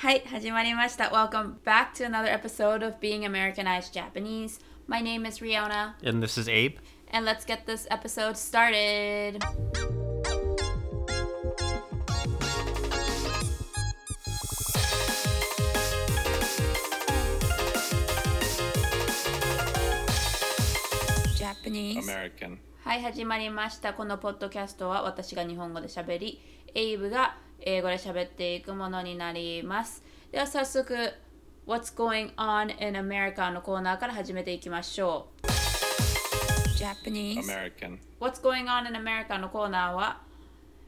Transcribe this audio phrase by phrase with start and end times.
[0.00, 1.04] はい、始まりました。
[1.04, 4.60] Welcome back to another episode of Being Americanized Japanese.
[4.88, 6.78] My name is Riona, And this is Abe.
[7.12, 9.38] and let's get this episode started.
[21.38, 22.04] Japanese.
[22.04, 22.58] American.
[22.84, 23.94] はい、始まりました。
[23.94, 26.40] このポッドキャストは私が日本語で喋り、
[26.74, 27.36] エイブが
[27.67, 30.01] 英語で喋っていくものになります。
[30.31, 30.93] では早速、
[31.67, 33.51] What's Going On in America?
[33.51, 35.47] のコーナーから始めていきましょう。
[36.77, 37.99] Japanese American.
[38.21, 39.37] What's Going On in America?
[39.37, 40.21] のコーナーは、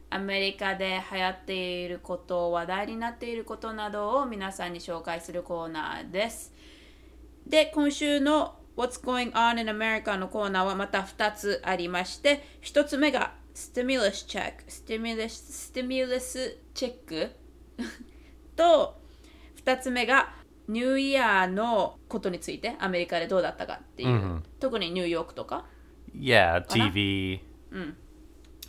[0.09, 6.53] アメリカで流行っていること、話題になっていることなどを皆さんに紹介するコーナーです。
[7.45, 10.15] で、今週の What's Going On in America?
[10.15, 17.31] のコーナーはまた2つありまして、1つ目が Stimulus Check、Stimulus, Stimulus Check
[18.55, 19.01] と
[19.65, 20.33] 2つ目が
[20.67, 25.65] ニューイヤーのことについてアメリカでどうだったかっていう、特にニューヨークとか
[26.15, 27.41] Yeah, TV.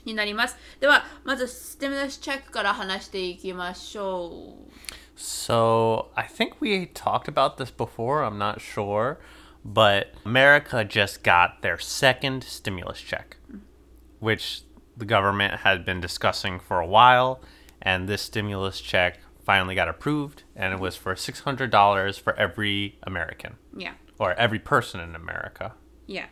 [0.05, 0.57] になります。
[0.81, 4.73] では、まず Stimulus Check から話していきましょう。
[5.17, 8.25] So I think we talked about this before.
[8.25, 9.19] I'm not sure.
[9.63, 13.37] But America just got their second stimulus check,
[14.19, 14.63] which
[15.00, 17.40] the government had been discussing for a while.
[17.82, 20.44] And this stimulus check finally got approved.
[20.56, 25.74] And it was for $600 for every Americanいや、 or every person in America.
[26.08, 26.30] いや。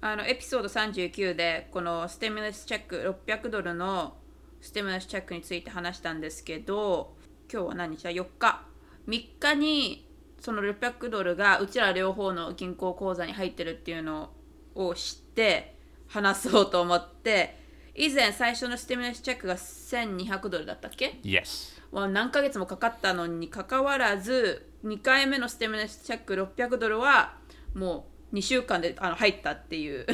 [0.00, 4.16] あの、エピソード39で、このステミュラスチェック、600ドルの
[4.60, 7.16] ステミュラスチェックについて話したんですけど、
[7.50, 8.62] 今日は何日だ ?4 日。
[9.08, 10.08] 3日に、
[10.40, 14.30] その600ドルがうちら両方の銀行口座に入ってるっていうの
[14.74, 15.76] を知って、
[16.08, 17.56] 話そうと思って、
[17.95, 21.79] 以前最初のステミュラスチェックが1200ドルだったっけ Yes.
[21.91, 27.33] まあ何ヶ月もかかったのにかかわらず2回目のステムネスチェック600ドルは
[27.73, 30.05] もう2週間であの入ったっていう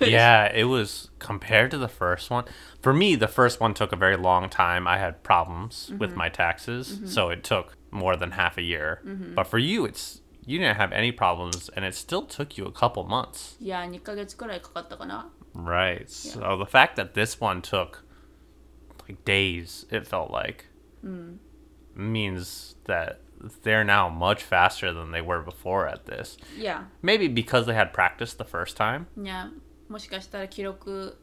[0.00, 2.44] yeah, it was compared to the first one.
[2.82, 4.88] For me, the first one took a very long time.
[4.88, 9.02] I had problems with my taxes, so it took more than half a year.
[9.34, 12.72] But for you, it's you didn't have any problems, and it still took you a
[12.72, 13.56] couple months.
[13.62, 16.09] いや2ヶ月くらいかかったかな Right.
[16.09, 18.03] So the fact that this one took
[19.07, 20.65] like days, it felt like,
[21.95, 23.19] means that
[23.63, 26.37] they're now much faster than they were before at this.
[26.57, 29.07] いや Maybe because they had practiced the first time.
[29.17, 29.49] いや
[29.89, 31.17] もしかしたら記録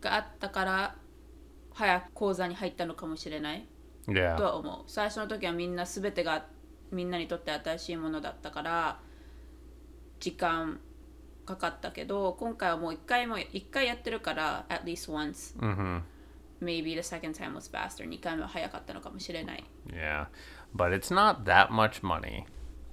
[0.00, 0.96] があったから
[1.72, 3.66] 早く口座に入ったのかもしれない
[4.06, 4.40] と Yeah.
[4.40, 6.46] は思う最初の時はみんな全てが
[6.90, 8.98] みんなにとって新しいものだったから
[10.18, 10.80] 時間
[11.46, 16.00] かかったけど今回はもう一回も一回やってるから at least once、 Mm-hmm.
[16.60, 20.26] maybe the second time was faster 2回目は早かったのかもしれない Yeah,
[20.74, 22.44] but it's not that much money.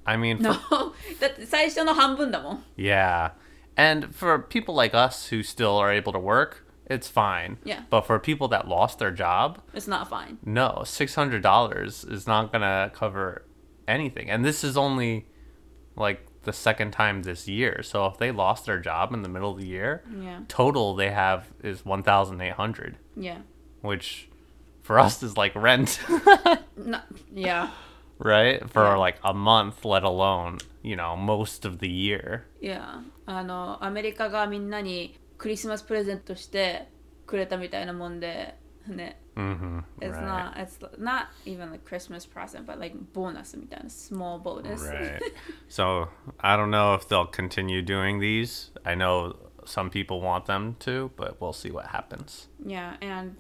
[0.05, 3.31] I mean, for, No だって 最初の半分だもん yeah.
[3.75, 7.57] And for people like us who still are able to work, it's fine.
[7.63, 7.81] Yeah.
[7.91, 12.61] But for people that lost their job, It's not fine no, $600 is not going
[12.61, 13.43] to cover
[13.87, 14.31] anything.
[14.31, 15.27] And this is only
[15.95, 17.81] like the second time this year.
[17.83, 21.11] So if they lost their job in the middle of the year, Yeah total they
[21.11, 23.39] have is 1,800, Yeah
[23.81, 24.29] which
[24.81, 25.99] for us is like rent.
[26.77, 27.03] な
[27.33, 27.67] Yeah
[28.19, 28.67] right?
[28.71, 28.95] For Yeah.
[28.97, 32.43] like a month, let alone, you know, most of the year.
[32.61, 36.87] いやあのアメリカがみんなにクリスマスプレゼントして
[37.25, 38.55] くれたみたいなもんで
[38.88, 39.78] ね Mm-hmm.
[40.00, 40.26] It's right.
[40.26, 45.20] not it's not even like Christmas present but like bonus みたいな small bonus Right.
[45.68, 48.70] so I don't know if they'll continue doing these.
[48.84, 52.48] I know some people want them to, but we'll see what happens.
[52.66, 53.36] Yeah, and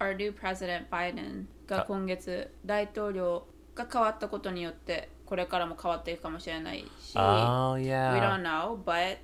[0.00, 3.44] our new president Biden が今月大統領
[3.74, 8.20] が変わったことによってこれからも変わっていくかもしれないし、Oh We yeah.
[8.20, 9.16] don't know, but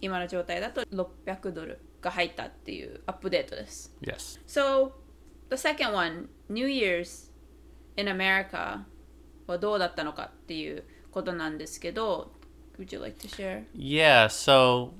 [0.00, 3.93] 今の状態だと600ドルが入ったっていうアップデートです。
[4.01, 4.39] Yes.
[4.47, 4.93] So,
[5.49, 7.31] the second one, New Year's
[7.97, 8.85] in America
[9.47, 12.31] はどうだったのかっていうことなんですけど、
[12.77, 13.65] Would you like to share?
[13.73, 14.93] Yeah, so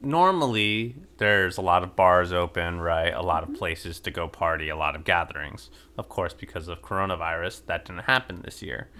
[0.00, 3.12] normally there's a lot of bars open, right?
[3.12, 5.70] A lot of places to go party, a lot of gatherings.
[5.98, 8.90] Of course, because of coronavirus, that didn't happen this year.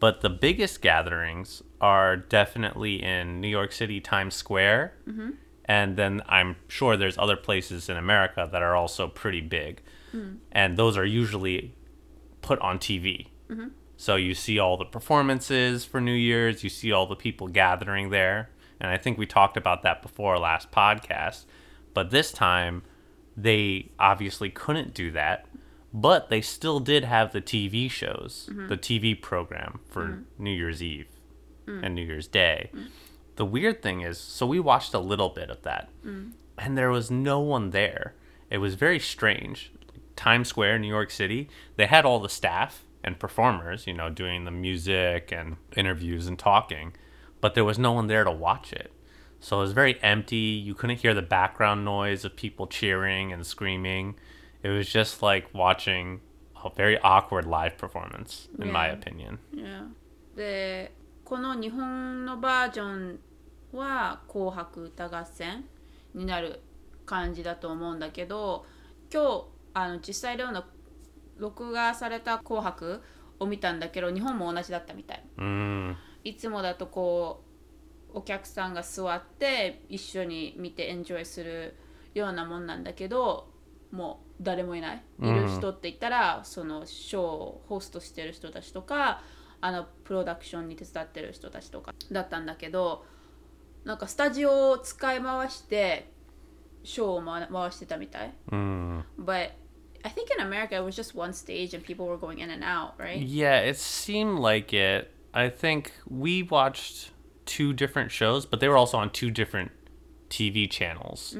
[0.00, 4.94] But the biggest gatherings are definitely in New York City, Times Square.
[5.65, 9.81] And then I'm sure there's other places in America that are also pretty big.
[10.11, 10.35] Hmm.
[10.51, 11.73] And those are usually
[12.41, 13.27] put on TV.
[13.49, 13.69] Mm-hmm.
[13.97, 18.09] So you see all the performances for New Year's, you see all the people gathering
[18.09, 18.49] there.
[18.79, 21.45] And I think we talked about that before last podcast.
[21.93, 22.83] But this time,
[23.37, 25.45] they obviously couldn't do that.
[25.93, 28.67] But they still did have the TV shows, mm-hmm.
[28.67, 30.23] the TV program for mm.
[30.39, 31.07] New Year's Eve
[31.67, 31.83] mm.
[31.83, 32.71] and New Year's Day.
[32.73, 32.87] Mm.
[33.35, 36.31] The weird thing is, so we watched a little bit of that, mm.
[36.57, 38.13] and there was no one there.
[38.49, 39.71] It was very strange.
[40.15, 44.45] Times Square, New York City, they had all the staff and performers, you know, doing
[44.45, 46.93] the music and interviews and talking,
[47.41, 48.91] but there was no one there to watch it.
[49.39, 50.37] So it was very empty.
[50.37, 54.15] You couldn't hear the background noise of people cheering and screaming.
[54.61, 56.21] It was just like watching
[56.63, 59.39] a very awkward live performance, in my opinion.
[59.51, 59.87] Yeah.
[60.35, 60.91] で
[61.25, 63.19] この日本のバージョン
[63.71, 65.65] は「紅白歌合戦」
[66.13, 66.61] になる
[67.05, 68.65] 感じだと思うんだけど
[69.11, 70.67] 今日あの実際のような
[71.37, 73.01] 録画された「紅白」
[73.39, 75.23] を見たんだけど日本も同じだったみたい。
[75.37, 77.43] Mm, いつもだとこ
[78.13, 81.75] うお客さんが座って一緒に見てエンジョイする
[82.13, 83.51] ようなもんなんだけど
[83.91, 89.21] もう誰もいないいる人って言ったら、そのショーをホストしてる人たちとか
[89.63, 93.05] あのプロダクションに手伝ってる人たちとかだったんだけど
[93.85, 96.11] なんかスタジオを使い回して
[96.83, 98.33] ショーを回回してたみたい。
[98.51, 99.03] mm.
[99.17, 99.51] But
[100.03, 102.61] I think in America it was just one stage and people were going in and
[102.61, 103.17] out, right?
[103.21, 105.09] Yeah, it seemed like it.
[105.33, 107.11] I think we watched
[107.45, 109.71] two different shows, but they were also on two different
[110.33, 111.37] TV channels.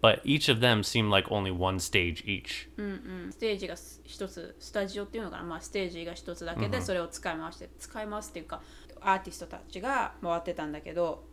[0.00, 2.68] But each of them seemed like only one stage each.
[3.32, 8.62] ステージが一つスタジオっていうのかな、まあ、ステージが一つだけでそれを使い回して、使い回すっていうか
[9.00, 11.24] アーティストたちが回ってたんだけど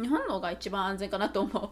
[0.00, 1.68] 日本の方が一番安全かなと思う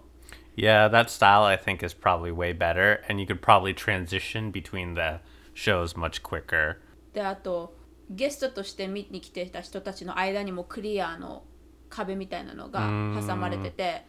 [0.56, 4.94] Yeah, that style I think is probably way better, and you could probably transition between
[4.94, 5.20] the
[5.54, 6.76] shows much quicker.
[7.14, 7.74] であと
[8.10, 11.44] ゲストとして見に来てた人たちの間にもクリアの
[11.88, 12.80] 壁みたいなのが
[13.26, 14.04] 挟まれてて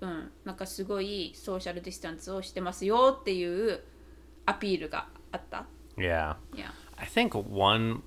[0.00, 3.80] うんなんかすごいソーシャルディスタンスをしてますよっていう
[4.44, 5.66] アピールがあった
[5.96, 6.34] Yeah.
[6.54, 6.70] Yeah.
[6.98, 8.02] I think one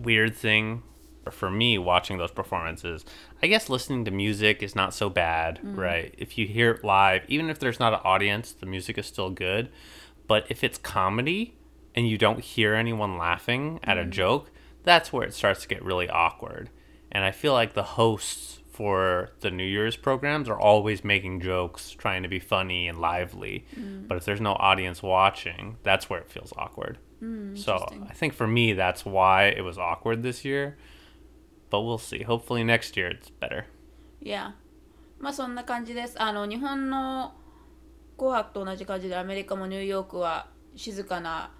[0.00, 0.82] weird thing
[1.30, 3.04] for me watching those performances,
[3.42, 6.14] I guess listening to music is not so bad, right?
[6.18, 9.30] If you hear it live, even if there's not an audience, the music is still
[9.30, 9.68] good.
[10.26, 11.56] But if it's comedy
[11.94, 14.50] and you don't hear anyone laughing at a joke,
[14.84, 16.70] that's where it starts to get really awkward.
[17.10, 21.89] And I feel like the hosts for the New Year's programs are always making jokes,
[21.89, 23.65] trying to be funny and lively.
[23.75, 24.07] Mm.
[24.07, 26.99] But if there's no audience watching, that's where it feels awkward.
[27.23, 27.73] Mm, so
[28.07, 30.77] I think for me, that's why it was awkward this year.
[31.71, 32.21] But we'll see.
[32.21, 33.65] Hopefully next year it's better.
[34.21, 34.51] Yeah.
[35.19, 36.21] まあそんな感じです。
[36.21, 37.33] あの日本の
[38.15, 41.51] 紅白と同じ感じでアメリカもニューヨークは静かな、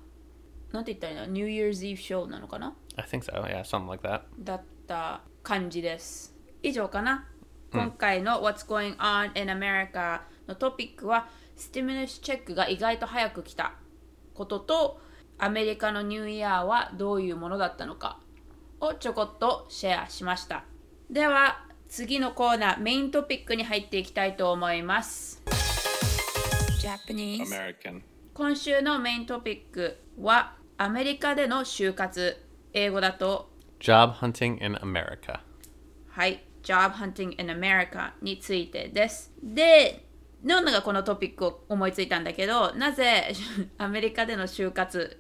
[0.71, 4.21] なんて言ったらいいの ?New Year's Eve show なのかな I think so, yeah, something like that.
[4.37, 6.36] だった感じです。
[6.63, 7.27] 以上かな。
[7.71, 13.73] 今回の What's Going On in America のトピックは、スティミュラスチェックが意外と早く来た
[14.33, 15.01] ことと、
[15.37, 18.19] アメリカのニューイヤーはどういうものだったのか
[18.79, 20.63] をちょこっとシェアしました。
[21.09, 25.43] では、次のコーナー、メイントピックに入っていきたいと思います。
[26.81, 28.01] Japanese American.
[28.33, 33.49] 今週のメイントピックはアメリカでの就活英語だと
[33.79, 35.39] Job hunting in America.
[36.07, 39.31] はい、Job Hunting in America についてです。
[39.41, 40.05] で、
[40.43, 43.31] ノンナがこのトピックを思いついたんだけど、なぜ
[43.79, 45.17] アメリカでの就活、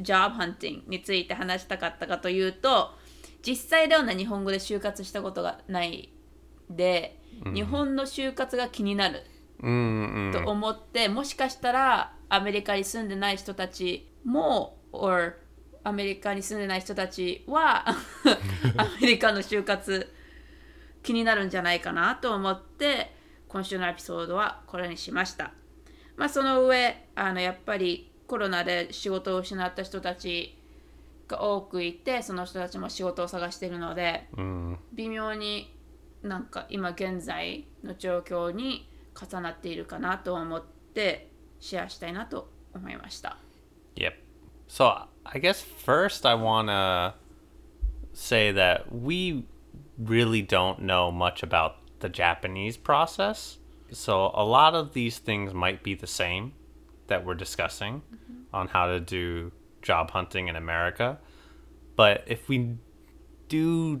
[0.00, 2.94] Job Hunting について話したかったかというと、
[3.46, 6.12] 実際レオナ日本語で就活したことがない
[6.70, 7.20] で、
[7.54, 9.22] 日本の就活が気になる.
[10.32, 15.34] と思って、もしかしたらアメリカに住んでない人たちも or
[15.84, 17.84] アメリカに住んでない人たちは
[18.76, 20.12] アメリカの就活
[21.02, 23.14] 気になるんじゃないかなと思って
[23.48, 25.52] 今週のエピソードはこれにしました
[26.16, 30.56] まあその上あのやっぱりコロナで仕事を失った人たち
[31.26, 34.76] が多くいてその人たちも仕事を探しているので Mm.
[34.92, 35.74] 微妙に
[36.22, 38.88] なんか今現在の状況に
[39.18, 40.62] 重なっているかなと思っ
[40.94, 41.30] て
[41.60, 43.36] シェアしたいなと思いました。
[43.96, 44.12] Yep.
[44.68, 47.14] So I guess first I want to
[48.14, 49.44] say that we
[50.02, 53.58] really don't know much about the Japanese process.
[53.92, 56.54] So a lot of these things might be the same
[57.08, 58.54] that we're discussing mm-hmm.
[58.54, 59.52] on how to do
[59.82, 61.18] job hunting in America.
[61.96, 62.76] But if we
[63.48, 64.00] do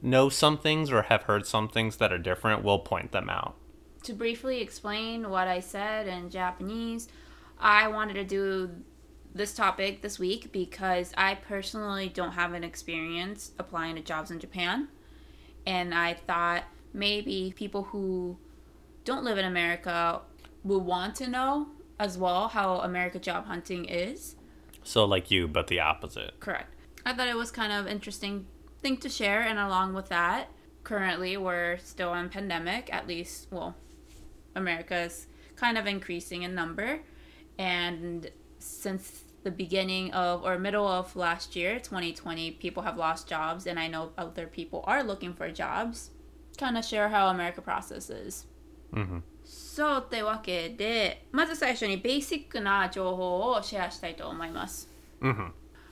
[0.00, 3.56] know some things or have heard some things that are different, we'll point them out.
[4.04, 7.08] To briefly explain what I said in Japanese,
[7.58, 8.70] I wanted to do
[9.34, 14.38] this topic this week because I personally don't have an experience applying to jobs in
[14.38, 14.88] Japan.
[15.66, 18.36] And I thought maybe people who
[19.04, 20.20] don't live in America
[20.62, 21.68] would want to know
[21.98, 24.36] as well how America job hunting is.
[24.82, 26.38] So like you, but the opposite.
[26.40, 26.74] Correct.
[27.06, 28.46] I thought it was kind of interesting
[28.82, 30.48] thing to share, and along with that,
[30.84, 32.92] currently we're still in pandemic.
[32.92, 33.76] At least, well,
[34.54, 37.00] America is kind of increasing in number,
[37.58, 43.66] and since the beginning of or middle of last year, 2020, people have lost jobs,
[43.66, 46.10] and I know other people are looking for jobs.
[46.58, 48.46] Kind of share how America processes.
[49.44, 54.88] そうってわけでまず最初にベーシックな情報をシェアしたいと思います。
[55.20, 55.50] hmm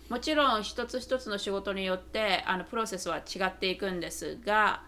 [0.08, 4.82] もちろん一つ一つの仕事によってあのプロセスは違っていくんですが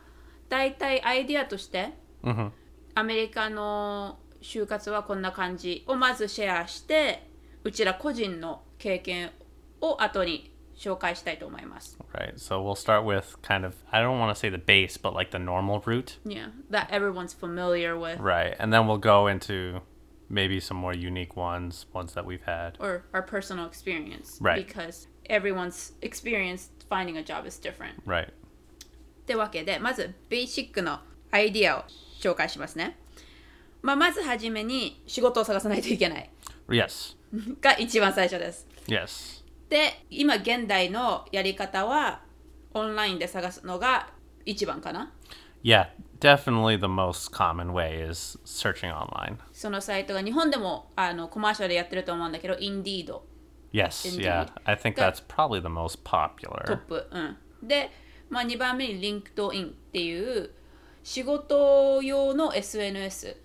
[0.48, 1.92] 大体アイディアとして
[2.22, 2.50] hmm
[2.94, 7.33] アメリカの就活はこんな感じをまずシェアして
[7.64, 9.30] うちら個人の経験
[9.80, 11.98] を後に紹介したいと思います。
[12.12, 12.34] Right.
[12.36, 15.30] So we'll start with kind of I don't want to say the base, but like
[15.30, 16.18] the normal route.
[16.26, 18.54] Yeah, that everyone's familiar with Right.
[18.58, 19.80] And then we'll go into
[20.28, 22.76] maybe some more unique ones, ones that we've had.
[22.80, 24.66] or our personal experience Right.
[24.66, 27.94] because everyone's experience finding a job is different.
[28.04, 28.28] Right.
[28.28, 30.98] ってわけでまずベーシックの
[31.30, 31.84] アイディアを
[32.20, 32.98] 紹介しますね、
[33.80, 36.30] まあ、まずはじめに仕事を探さないといけない
[36.68, 37.16] Yes.
[37.60, 39.42] が一番最初です Yes.
[39.68, 42.22] で今現代のやり方は
[42.74, 44.08] オンラインで探すのが
[44.44, 45.12] 一番かな
[45.62, 45.86] Yeah,
[46.20, 49.36] definitely the most common way is searching online.
[49.52, 53.14] そのサイトが日本でもあのコマーシャルでやってると思うんだけど Indeed
[53.72, 54.22] Yes, Indeed.
[54.24, 54.48] yeah.
[54.64, 56.76] I think that's probably the most トッ popular.
[56.86, 57.90] プ、うん、で、
[58.28, 60.50] まあ、2番目に LinkedIn っていう
[61.02, 63.36] 仕事用の SNS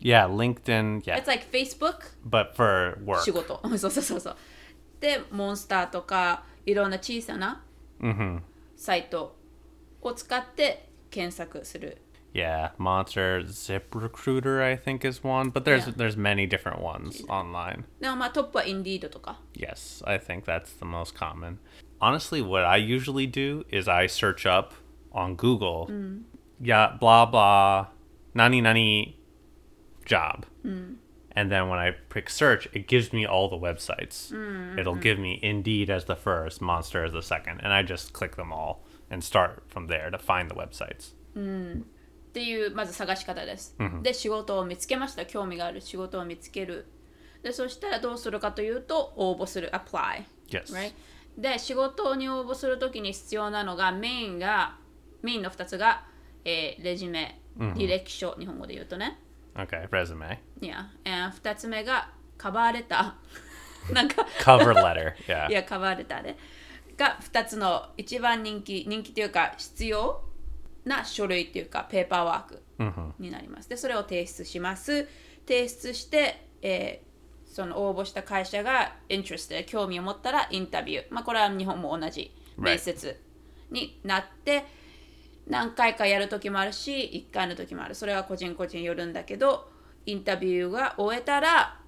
[0.00, 1.16] Yeah, LinkedIn, yeah.
[1.18, 3.22] It's like Facebook But for work.
[3.24, 4.36] 仕事そうそうそうそう
[5.00, 7.62] でモンスターとかいろんな小さな
[8.00, 8.40] Mhm.
[8.76, 9.36] サイト
[10.02, 12.02] を使って検索する
[12.34, 15.92] Yeah, Monster ZipRecruiter I think is one, but there's Yeah.
[15.96, 17.84] there's many different ones online.
[18.00, 21.56] でもまあトップは Indeed とか Yes, I think that's the most common.
[22.00, 24.74] Honestly, what I usually do is I search up
[25.12, 25.86] on Google,
[26.60, 27.88] yeah, blah blah,
[28.34, 29.18] nani nani
[30.05, 30.45] job.
[31.33, 34.31] And then when I pick search, it gives me all the websites.
[34.77, 38.35] It'll give me Indeed as the first, Monster as the second, and I just click
[38.35, 41.13] them all and start from there to find the websites.
[42.31, 46.85] っていうまず探し方です、で仕事を見つけました興味がある仕事を見つける
[47.43, 50.73] でそしたらどうするかというと応募する apply Yes.
[50.73, 50.93] right?
[51.37, 54.77] で仕事に応募するときに必要なのがメインが
[55.21, 56.05] メインの2つが、
[56.45, 59.19] えーレジュメ履歴書、日本語で言うとね
[59.55, 60.37] Okay, resume.
[60.61, 65.13] いや、2つ目がカバーレターなんか Cover letter.
[65.27, 65.49] Yeah.
[65.49, 66.37] いやカバーレターで
[66.97, 70.23] が2つの一番人気人気というか必要
[70.85, 73.13] な書類っていうかペーパーワーク Mhm.
[73.19, 75.07] になりますでそれを提出します
[75.47, 77.11] 提出して、えー
[77.53, 83.19] その応募した会社が interested 興味を持ったらインタビューまあこれは日本も同じ.面接
[83.71, 84.63] になって
[85.47, 89.69] 何回かやる時もあるし1回の時もあるそれは個人個人によるんだけど
[90.05, 91.79] インタビューが終えたら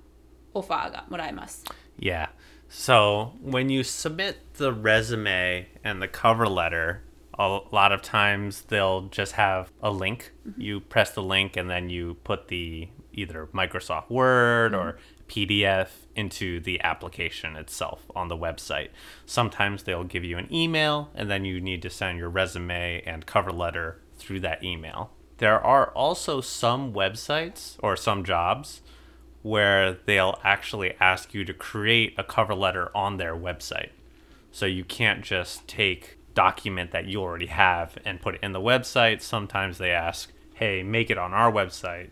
[0.54, 1.64] オファーがもらえます
[2.00, 2.30] Yeah.
[2.70, 7.04] So when you submit the resume and the cover letter,
[7.38, 10.32] a lot of times they'll just have a link.
[10.58, 16.60] You press the link and then you put the either Microsoft Word or PDF into
[16.60, 18.89] the application itself on the website.
[19.25, 23.25] Sometimes they'll give you an email and then you need to send your resume and
[23.25, 25.12] cover letter through that email.
[25.38, 28.82] There are also some websites or some jobs
[29.41, 33.89] where they'll actually ask you to create a cover letter on their website.
[34.51, 38.62] So you can't just take document that you already have and put it in the
[38.62, 39.22] website.
[39.22, 42.12] Sometimes they ask, "Hey, make it on our website."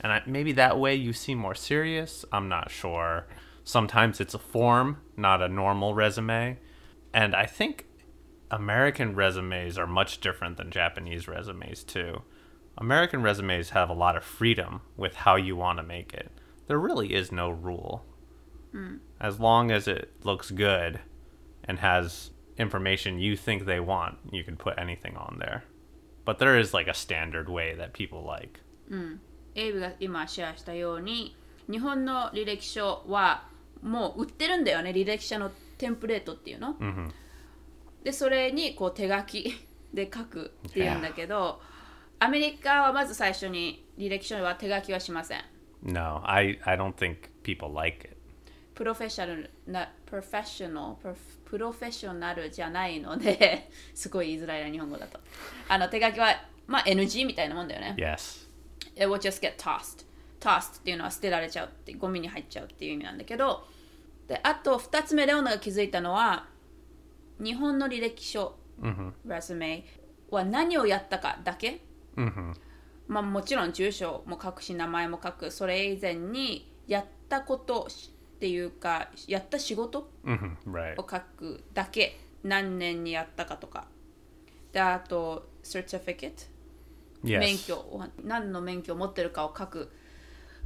[0.00, 2.24] And I, maybe that way you seem more serious.
[2.30, 3.26] I'm not sure.
[3.65, 6.57] Sometimes it's a form, not a normal resume.
[7.13, 7.87] And I think
[8.49, 12.21] American resumes are much different than Japanese resumes too.
[12.77, 16.31] American resumes have a lot of freedom with how you want to make it.
[16.67, 18.05] There really is no rule.
[19.19, 21.01] As long as it looks good
[21.65, 25.65] and has information you think they want, you can put anything on there.
[26.23, 28.61] But there is like a standard way that people like.
[29.53, 31.35] エイブが今シェアしたように
[31.69, 33.43] 日本の履歴書は
[33.82, 37.12] もう売ってるんだよね履歴書のテンプレートっていうの、Mhm.
[38.04, 39.52] でそれにこう手書き
[39.92, 41.60] で書くっていうんだけど
[42.18, 45.44] アメリカはまず最初に履歴書は手書きはしません
[45.82, 48.16] No, I, I don't think people like it.
[48.74, 55.20] プロフェッショナルなプロフェッショナルプロフェッショナルじゃないので すごい言いづらいな日本語だと
[55.68, 56.28] あの手書きは
[56.66, 58.46] まあ NG みたいなもんだよね Yes.
[58.94, 60.05] it will just get tossed
[60.40, 63.64] tossed っていうのは捨てられちゃうってゴミに入っちゃうっていう意味なんだけど
[64.28, 66.46] であと2つ目レオナが気づいたのは
[67.38, 68.54] 日本の履歴書、
[69.24, 69.84] レスメ
[70.30, 71.80] は何をやったかだけ、
[73.08, 75.50] まあ、もちろん住所も書くし名前も書く。
[75.50, 81.00] それ以前にやったことっていうかやった仕事 hmm.
[81.00, 82.18] を書くだけ。
[82.42, 83.86] 何年にやったかとか。
[84.72, 86.48] であと certificate.
[87.22, 89.92] 免許を何の免許を持ってるかを書く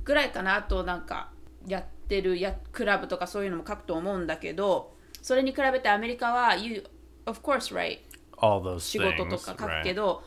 [0.05, 1.31] ぐらいかなあとなんか
[1.67, 6.85] やってるやクラブとかそういうのも書くと思うんだけどそれに比べてアメリカは You
[7.27, 7.99] of course right?
[8.39, 10.23] All those 仕事と.か書く.けど、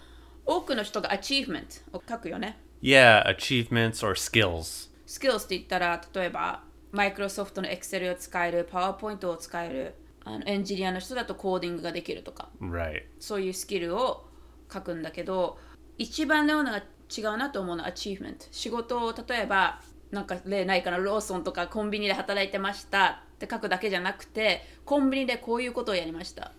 [0.46, 4.92] 多くの人が achievement を書くよね Yeah, achievements or skills.
[5.08, 13.04] スキルスって言ったら例えばマイクロソフトの Excel を使える PowerPoint を使えるあのエンジニアの人だとコーディングができるとか Right.
[13.20, 14.26] そういうスキルを
[14.72, 15.58] 書くんだけど
[15.98, 16.84] 一番レオナが
[17.16, 19.80] 違うなと思うのは achievement 仕事を例えば
[20.12, 26.52] なんか例ないかなローソンとかコンビニで働いてましたって書くだけじゃなくてコンビニでこういうことをやりました。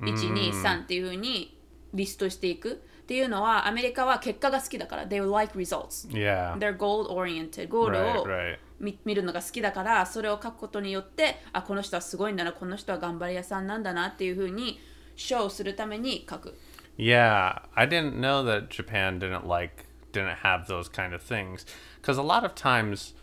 [0.00, 1.56] 123っていうふうに
[1.92, 2.76] リストしていくっ
[3.10, 6.56] ていうのはアメリカは結果が好きだから they like results Yeah.
[6.58, 8.58] they're goal oriented ゴール Right, を right.
[8.78, 14.78] 見見るのが好きだからそれを書くことによってあこの人はすごいんだなこの人は頑張り屋さんなんだなっていうふうに
[15.16, 16.56] ショーするために書く。
[16.96, 21.64] Yeah, I didn't know that Japan didn't like didn't have those kind of things
[22.02, 23.14] cuz a lot of times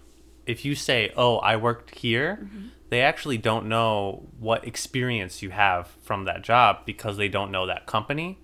[0.48, 2.68] if you say, "Oh, I worked here," mm-hmm.
[2.90, 7.68] they actually don't know what experience you have from that job because they don't know
[7.68, 8.40] that company.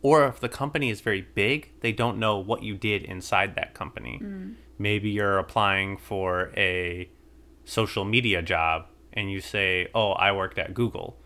[0.00, 3.74] Or if the company is very big, they don't know what you did inside that
[3.74, 4.20] company.
[4.22, 4.54] Mm.
[4.78, 7.10] Maybe you're applying for a
[7.64, 11.18] social media job and you say, "Oh, I worked at Google."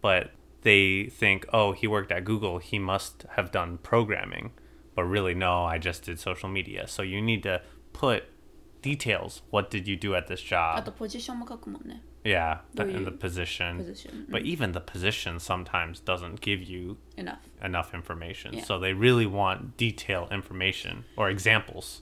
[0.00, 0.30] But
[0.62, 2.58] they think, "Oh, he worked at Google.
[2.58, 4.52] He must have done programming."
[4.95, 6.85] But really, no, I just did social media.
[6.87, 7.61] So you need to
[7.93, 8.23] put
[8.81, 9.41] details.
[9.51, 10.83] What did you do at this あ job?
[10.85, 13.77] とポジションも書くもんね Yeah, the, Were and the you- position.
[13.77, 18.53] position But even the position sometimes doesn't give you enough enough information.
[18.53, 18.63] Yeah.
[18.63, 22.01] So they really want detailed information or examples.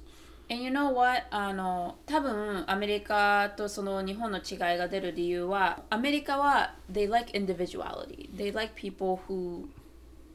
[0.50, 1.24] And you know what?
[1.32, 9.68] あの多分アメリカとその日本の違いが出る理由はアメリカは they like individuality they like people who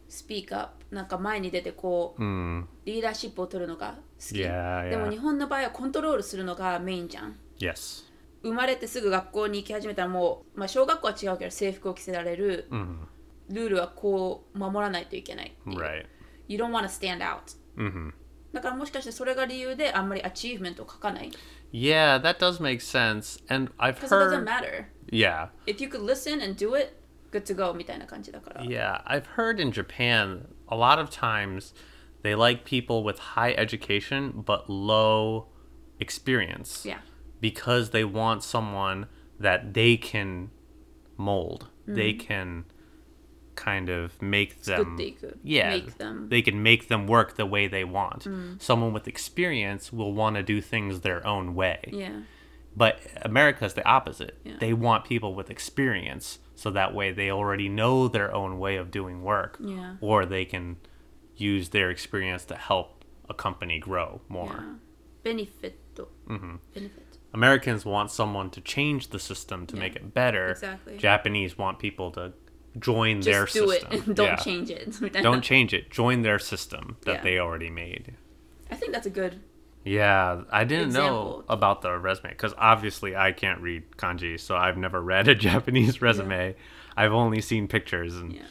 [0.10, 2.22] speak up なんか前に出てこう、
[2.86, 5.12] リーダーシップを取るのが好き Yeah, でも yeah.
[5.12, 8.06] 日本の場合はコントロールするのがメインじゃん Yes.
[8.42, 12.68] 生まれてすぐ学校に行き始めたらもう、まあ、小学校は違うけど制服を着せられる、
[13.50, 16.06] ルールはこう守らないといけないいう Right.
[16.48, 17.58] You don't want to stand out、
[18.54, 21.32] だからもしかしてそれが理由であんまりアチーブメントを書かない
[21.72, 23.44] ？Yeah, that does make sense.
[23.54, 24.44] And I've because it doesn't heard.
[24.46, 25.50] matter Yeah.
[25.68, 26.94] if you could listen and do it
[27.31, 31.75] good to go みたいな感じだから Yeah, I've heard in Japan a lot of times
[32.23, 35.49] they like people with high education but low
[36.01, 36.85] experience.
[36.87, 36.99] Yeah.
[37.41, 39.07] Because they want someone
[39.39, 40.51] that they can
[41.17, 41.69] mold.
[41.87, 42.65] They can
[43.57, 47.69] kind of make them っていく yeah, make them they can make them work the way
[47.69, 48.27] they want.
[48.59, 51.81] Someone with experience will want to do things their own way.
[51.93, 52.23] yeah
[52.77, 54.39] But America's the opposite.
[54.45, 54.55] Yeah.
[54.59, 58.92] They want people with experience so that way they already know their own way of
[58.92, 59.96] doing work yeah.
[60.02, 60.76] or they can
[61.36, 64.74] use their experience to help a company grow more yeah.
[65.24, 66.56] benefit mm-hmm.
[66.74, 69.80] benefit americans want someone to change the system to yeah.
[69.80, 72.34] make it better exactly japanese want people to
[72.78, 74.36] join Just their do system it and don't yeah.
[74.36, 78.16] change it don't change it join their system that they already made
[78.70, 79.40] i think that's a good
[79.85, 81.45] Yeah, I didn't know Example.
[81.49, 86.01] about the resume because obviously I can't read kanji, so I've never read a Japanese
[86.01, 86.55] resume.
[86.97, 88.43] I've only seen pictures and Yeah.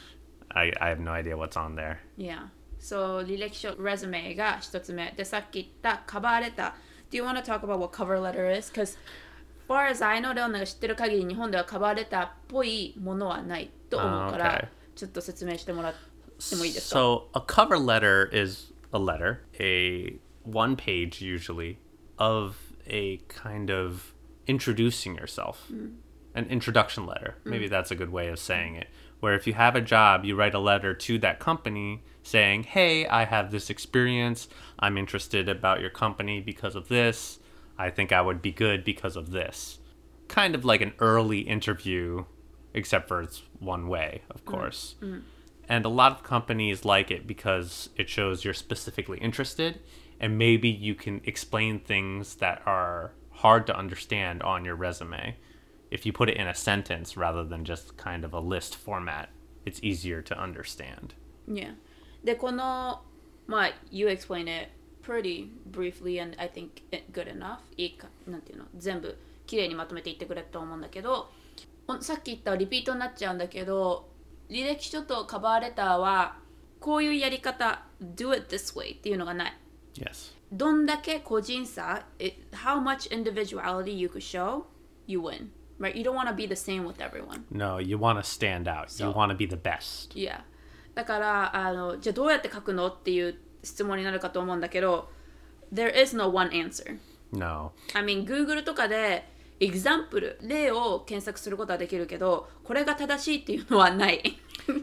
[0.55, 2.01] I, I have no idea what's on there.
[2.17, 2.49] Yeah.
[2.77, 6.71] So 履歴書 resume が一つ目でさっき言ったカバーレター
[7.11, 8.69] Do you want to talk about what cover letter is?
[8.71, 8.97] Because
[9.67, 14.67] far as I know レオナが知ってる限り日本ではカバーレターっぽいものはないと思うから、 Ah, okay.
[14.95, 15.93] ちょっと説明してもらっ
[16.49, 20.19] てもいいですか So a cover letter is a letter, a
[20.52, 21.78] one page usually,
[22.18, 22.56] of
[22.86, 24.14] a kind of
[24.46, 25.66] introducing yourself.
[25.72, 25.96] Mm.
[26.34, 27.36] An introduction letter.
[27.44, 27.50] Mm.
[27.50, 28.88] Maybe that's a good way of saying it.
[29.20, 33.06] Where if you have a job, you write a letter to that company saying, Hey,
[33.06, 34.48] I have this experience.
[34.78, 37.38] I'm interested about your company because of this.
[37.76, 39.78] I think I would be good because of this.
[40.28, 42.24] Kind of like an early interview,
[42.74, 44.46] except for it's one way, of mm.
[44.46, 44.94] course.
[45.68, 49.80] And a lot of companies like it because it shows you're specifically interested
[50.19, 55.35] and maybe you can explain things that are hard to understand on your resume.
[55.91, 59.29] If you put it in a sentence rather than just kind of a list format,
[59.65, 61.13] it's easier to understand.
[61.47, 61.75] Yeah.
[62.23, 63.01] で、この、
[63.47, 64.69] まあ、You explain it
[65.03, 67.59] pretty briefly and I think it good enough.
[67.77, 71.29] いいか、なんていうの全部 綺麗にまとめていってくれると思うんだけど
[71.87, 74.09] おさっき言ったリピートになっちゃうんだけど
[74.49, 76.37] 履歴書とカバーレターは
[76.79, 79.57] こういうやり方 do it this way っていうのがない
[79.98, 80.34] Yes.
[80.52, 84.64] どんだけ個人差 it, how much individuality you could show
[85.06, 88.18] you win right you don't want to be the same with everyone No, you want
[88.18, 88.88] to stand out.
[88.88, 90.14] So- you want to be the best.
[90.14, 90.40] Yeah
[90.94, 95.10] だからあのじゃあどうやって書くのっていう質問になるかと思うんだけど
[95.72, 96.98] there is no one answer
[97.30, 97.72] No.
[97.94, 99.28] I mean Google とかで
[99.60, 104.22] example 例を検索することはできるけどこれが正しいっていうのはない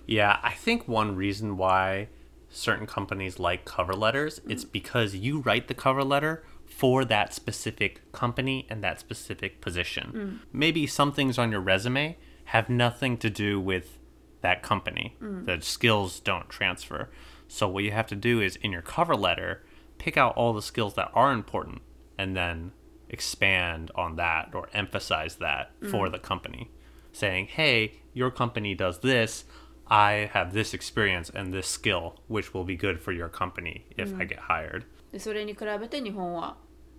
[0.08, 2.08] Yeah, I think one reason why
[2.56, 8.12] certain companies like cover letters it's because you write the cover letter for that specific
[8.12, 10.12] company and that specific position.
[10.14, 10.40] Mm.
[10.52, 13.98] Maybe some things on your resume have nothing to do with
[14.42, 15.16] that company.
[15.22, 15.46] Mm.
[15.46, 17.10] The skills don't transfer.
[17.48, 19.64] So what you have to do is in your cover letter,
[19.98, 21.82] pick out all the skills that are important
[22.18, 22.72] and then
[23.10, 25.90] expand on that or emphasize that mm.
[25.90, 26.72] for the company.
[27.12, 29.46] Saying, hey, your company does this.
[29.87, 34.15] I have this experience and this skill, which will be good for your company if
[34.19, 34.85] I get hired.
[35.13, 36.57] でそれに比べて日本は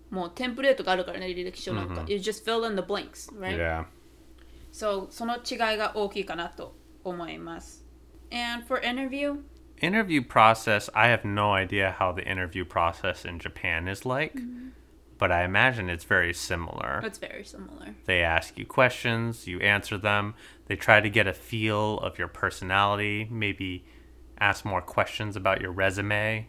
[0.10, 3.86] もうテンプレートがあるからね履歴書なんか、You just fill in the blanks right Yeah.
[4.73, 7.86] so その違いが大きいかなと思います
[8.31, 9.38] and for interview
[9.81, 14.38] Interview process, I have no idea how the interview process in Japan is like,
[15.17, 17.01] but I imagine it's very similar.
[17.03, 20.36] it's very similar They ask you questions, you answer them.
[20.67, 23.86] They try to get a feel of your personality, maybe
[24.39, 26.47] ask more questions about your resume,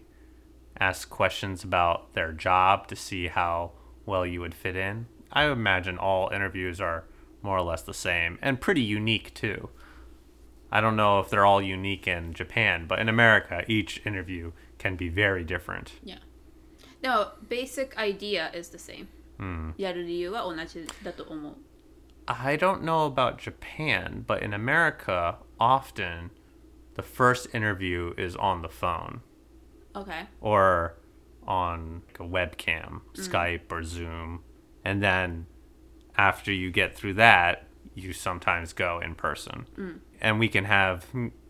[0.79, 3.73] ask questions about their job to see how
[4.07, 5.07] well you would fit in.
[5.33, 7.05] I imagine all interviews are
[7.43, 9.71] more or less the same and pretty unique too.
[10.71, 14.97] I don't know if they're all unique in Japan, but in America, each interview can
[14.97, 15.93] be very different.
[16.03, 16.19] yeah
[17.03, 19.09] でも basic idea is the same、
[19.77, 21.57] やる理由は同じだと思う
[22.28, 26.32] I don't know about Japan, but in America, often
[26.96, 29.22] the first interview is on the phone.
[29.96, 30.24] Okay.
[30.42, 30.96] Or
[31.48, 33.16] on like a webcam, mm.
[33.16, 34.42] Skype or Zoom.
[34.84, 35.48] And then
[36.18, 39.66] after you get through that, you sometimes go in person.
[39.78, 40.00] Mm.
[40.20, 41.06] And we can have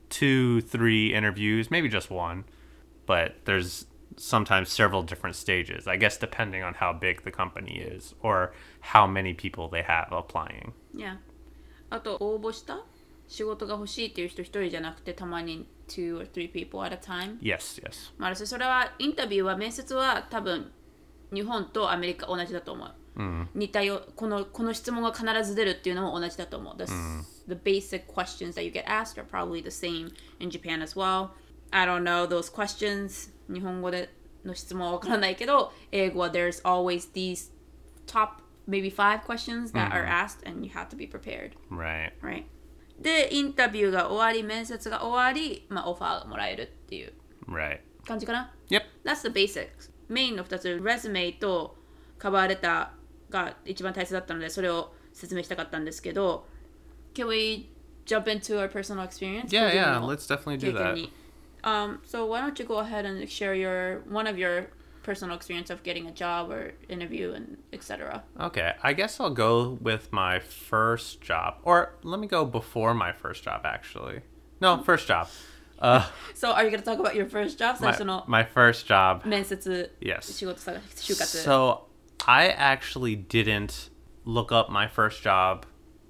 [0.10, 2.46] two, three interviews, maybe just one,
[3.06, 3.86] but there's
[4.17, 9.07] sometimes several different stages, I guess, depending on how big the company is or how
[9.07, 10.73] many people they have applying.
[10.95, 11.17] Yeah.
[11.91, 12.85] あと応募した
[13.29, 18.13] 仕事が欲しいっていう人一人じゃなくてたまに two or three people at a time Yes, yes.
[18.19, 20.71] まあそれはインタビューは面接は多分
[21.33, 22.95] 日本とアメリカ同じだと思う、
[23.55, 26.85] 似たよこのこの質問が必ず出るっていうのも同じだと思う the,
[27.49, 31.31] the basic questions that you get asked are probably the same in Japan as well
[31.71, 34.14] I don't know those questions 日本語で
[34.46, 37.52] の質問はわからないけど英語は there's always these
[38.06, 42.12] top maybe five questions that are asked and you have to be prepared Right.
[42.22, 42.44] right
[43.00, 47.14] でインタビューが終わり面接が終わり、まあ、オファーがもらえるっていう
[47.48, 47.80] Right.
[48.06, 48.82] 感じかな Yep.
[49.06, 51.78] That's the basics メインの2つレズメイと
[52.18, 56.48] カバーレターが一番大切だったのでそれを説明したかったんですけど
[57.14, 57.70] Can we
[58.06, 59.46] jump into our personal experience?
[59.50, 60.00] Yeah, yeah.
[60.00, 61.10] の Let's definitely 経 do 験 that.
[61.57, 64.67] に Um, so why don't you go ahead and share your one of your
[65.05, 68.23] personal experience of getting a job or interview and etc.
[68.41, 71.59] Okay, I guess I'll go with my first job.
[71.63, 74.23] Or let me go before my first job, actually.
[74.61, 75.29] No, first job.
[75.79, 77.77] Uh, So are you going to talk about your first job?
[77.77, 79.25] 最 my, 初の my first job.
[79.25, 79.57] 面接
[80.01, 80.23] Yes.
[80.33, 81.87] 仕事探し就活 So
[82.25, 83.91] I actually didn't
[84.25, 85.65] look up my first job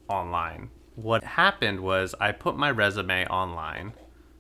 [0.09, 0.69] online.
[0.97, 3.93] What happened was I put my resume online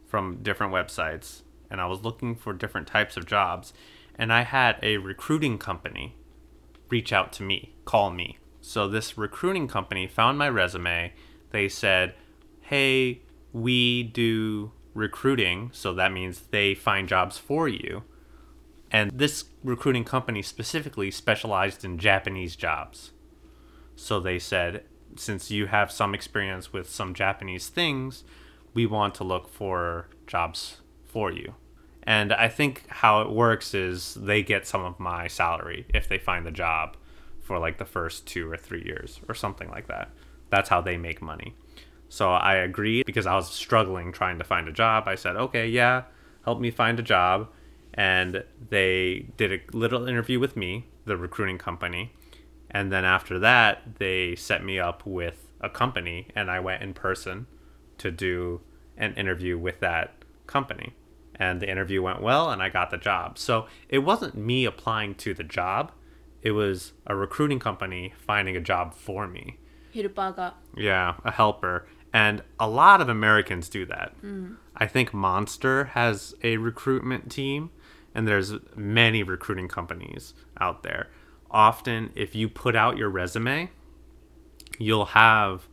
[0.07, 3.73] from different websites and I was looking for different types of jobs
[4.15, 6.15] and I had a recruiting company
[6.89, 8.37] reach out to me, call me.
[8.61, 11.13] So this recruiting company found my resume.
[11.51, 12.15] They said,
[12.61, 13.21] "Hey,
[13.53, 18.03] we do recruiting, so that means they find jobs for you."
[18.89, 23.11] And this recruiting company specifically specialized in Japanese jobs.
[23.95, 28.23] So they said, since you have some experience with some Japanese things,
[28.77, 31.55] we want to look for jobs for you.
[32.03, 36.19] And I think how it works is they get some of my salary if they
[36.19, 36.95] find the job
[37.41, 40.11] for like the first two or three years or something like that.
[40.51, 41.55] That's how they make money.
[42.07, 45.07] So I agreed because I was struggling trying to find a job.
[45.07, 46.03] I said, okay, yeah,
[46.45, 47.49] help me find a job.
[47.95, 52.13] And they did a little interview with me, the recruiting company.
[52.69, 56.93] And then after that, they set me up with a company, and I went in
[56.93, 57.47] person
[57.99, 58.62] to do
[58.97, 60.13] an interview with that
[60.47, 60.93] company.
[61.36, 63.38] And the interview went well, and I got the job.
[63.38, 65.91] So it wasn't me applying to the job,
[66.41, 69.57] it was a recruiting company finding a job for me.
[70.75, 70.86] Hit.
[70.86, 71.88] Yeah, a helper.
[72.13, 74.13] And a lot of Americans do that.
[74.23, 74.57] Mm.
[74.75, 77.71] I think Monster has a recruitment team,
[78.15, 81.10] and there's many recruiting companies out there.
[81.51, 83.69] Often, if you put out your resume,
[84.77, 85.67] you'll have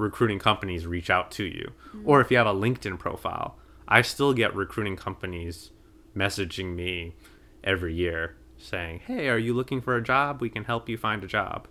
[0.00, 1.72] recruiting companies reach out to you.
[1.88, 2.08] Mm-hmm.
[2.08, 5.70] Or if you have a LinkedIn profile, I still get recruiting companies
[6.16, 7.14] messaging me
[7.62, 10.40] every year saying, Hey, are you looking for a job?
[10.40, 11.68] We can help you find a job.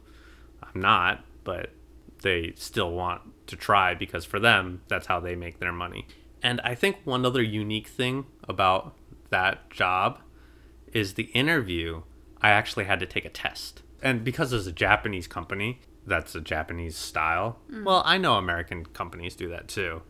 [0.62, 1.72] I'm not, but
[2.22, 6.08] they still want to try because for them, that's how they make their money.
[6.42, 8.96] And I think one other unique thing about
[9.30, 10.20] that job
[10.94, 12.04] is the interview,
[12.42, 13.82] I actually had to take a test.
[14.02, 17.60] And because it's a Japanese company, that's a Japanese style.
[17.72, 17.86] Mm.
[17.86, 20.02] Well, I know American companies do that too,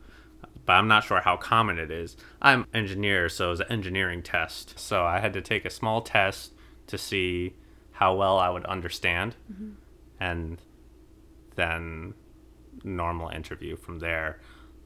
[0.65, 2.17] but I'm not sure how common it is.
[2.41, 4.79] I'm an engineer, so it was an engineering test.
[4.79, 6.53] So I had to take a small test
[6.87, 7.53] to see
[7.91, 9.35] how well I would understand.
[9.51, 9.71] Mm-hmm.
[10.19, 10.61] And
[11.55, 12.13] then
[12.83, 14.39] normal interview from there.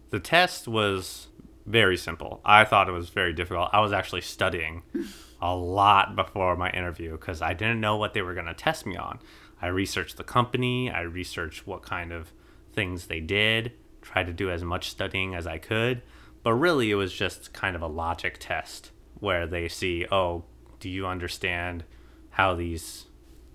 [0.09, 1.27] The test was
[1.65, 2.41] very simple.
[2.43, 3.69] I thought it was very difficult.
[3.71, 4.83] I was actually studying
[5.41, 8.85] a lot before my interview because I didn't know what they were going to test
[8.85, 9.19] me on.
[9.63, 12.33] I researched the company, I researched what kind of
[12.73, 13.71] things they did,
[14.01, 16.01] tried to do as much studying as I could,
[16.43, 20.43] but really it was just kind of a logic test where they see, oh,
[20.79, 21.85] do you understand
[22.31, 23.05] how these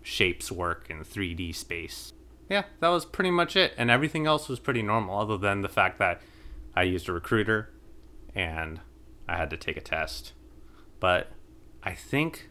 [0.03, 2.13] shapes work in 3D space?
[2.49, 3.75] yeah, that was pretty much it.
[3.77, 6.23] And everything else was pretty normal, other than the fact that
[6.75, 7.71] I used a recruiter
[8.35, 8.81] and
[9.29, 10.33] I had to take a test.
[11.01, 11.29] But
[11.83, 12.49] I think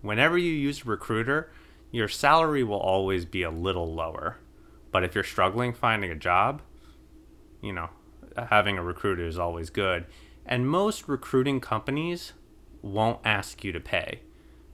[0.00, 1.52] whenever you use a recruiter,
[1.94, 4.36] your salary will always be a little lower.
[4.90, 6.60] But if you're struggling finding a job,
[7.62, 7.88] you know,
[8.36, 10.06] having a recruiter is always good.
[10.44, 12.32] And most recruiting companies
[12.82, 14.22] won't ask you to pay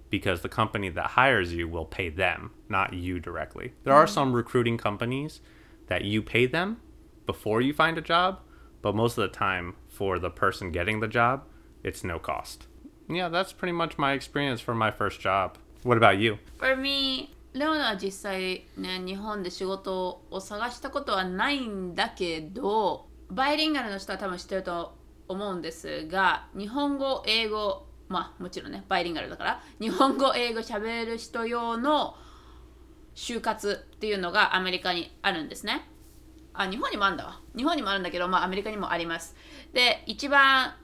[0.09, 3.74] because the company that hires you will pay them, not you directly.
[3.85, 4.14] There are mm-hmm.
[4.14, 5.42] some recruiting companies
[5.88, 6.80] that you pay them
[7.26, 8.40] before you find a job,
[8.80, 11.44] but most of the time for the person getting the job,
[11.83, 12.66] it's no cost.
[13.11, 15.59] Yeah, that's pretty much my experience for my first job.
[15.85, 16.37] What about you?
[16.59, 24.95] For me レオナは実際ね日本で仕事を探したことはないんだけどバイリンガルの人は多分知ってると
[25.27, 32.14] 思うんですが日本語英語まあもちろんねバイリンガルだから日本語英語喋る人用の
[33.14, 35.87] 就活っていうのがアメリカにあるんですね。
[36.53, 37.40] あ日本にもあるんだわ。
[37.57, 39.37] 日本にもあるんだけど、まあ、アメリカにもあります。
[39.73, 40.75] で一番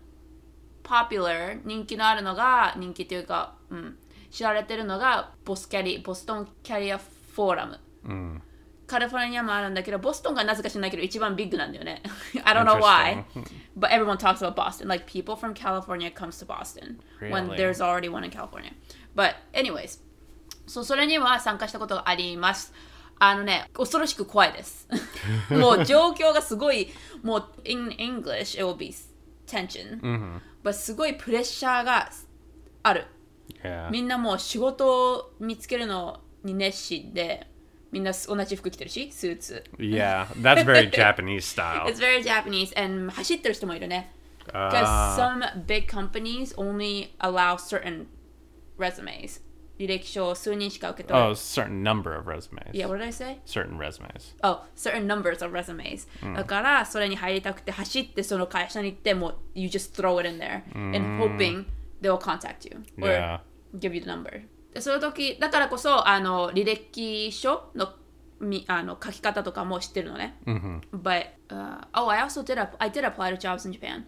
[0.83, 3.99] popular 人気のあるのが人気というか、うん、
[4.31, 8.41] 知られてるのがボスキャリボストンキャリアフォーラム Mm.
[8.87, 12.03] カリフォルニアもあるんだけどボストンがなぜか知らないけど一番ビッグなんだよね
[12.45, 13.25] I don't know why
[13.77, 18.09] but everyone talks about Boston like people from California comes to Boston when there's already
[18.09, 18.71] one in California
[19.17, 20.01] but anyways
[20.69, 22.73] そうそれには参加したことがあります
[23.19, 24.87] あのね恐ろしく怖いです
[25.51, 26.89] もう状況がすごい
[27.25, 28.95] もう in English it will be
[29.49, 30.01] tension、
[30.63, 32.09] but すごいプレッシャーが
[32.85, 33.07] ある.
[33.91, 37.47] みんなもう仕事を見つけるのに熱心で
[37.93, 41.87] みんな同じ服着てるしスーツ Yeah, that's very Japanese style.
[41.87, 44.13] It's very Japanese and 走ってる人もいるね
[44.47, 45.17] because Ah.
[45.17, 48.07] some big companies only allow certain
[48.79, 49.41] resumes
[49.79, 52.71] 履歴書を数人しか受け取れ Oh, certain number of resumes.
[52.73, 53.39] Yeah, what did I say?
[53.45, 54.35] Certain resumes.
[54.43, 61.67] Oh, certain numbers of resumes、だからそれに入りたくて走ってその会社に行ってもう you just throw it in there and hoping
[62.01, 63.41] they will contact you or Yeah.
[63.79, 67.95] give you the number でその時だからこそあの履歴書の
[68.41, 74.05] みあの書き方とかも知ってるのね、But、uh, oh I also did a, I did apply to jobs in Japan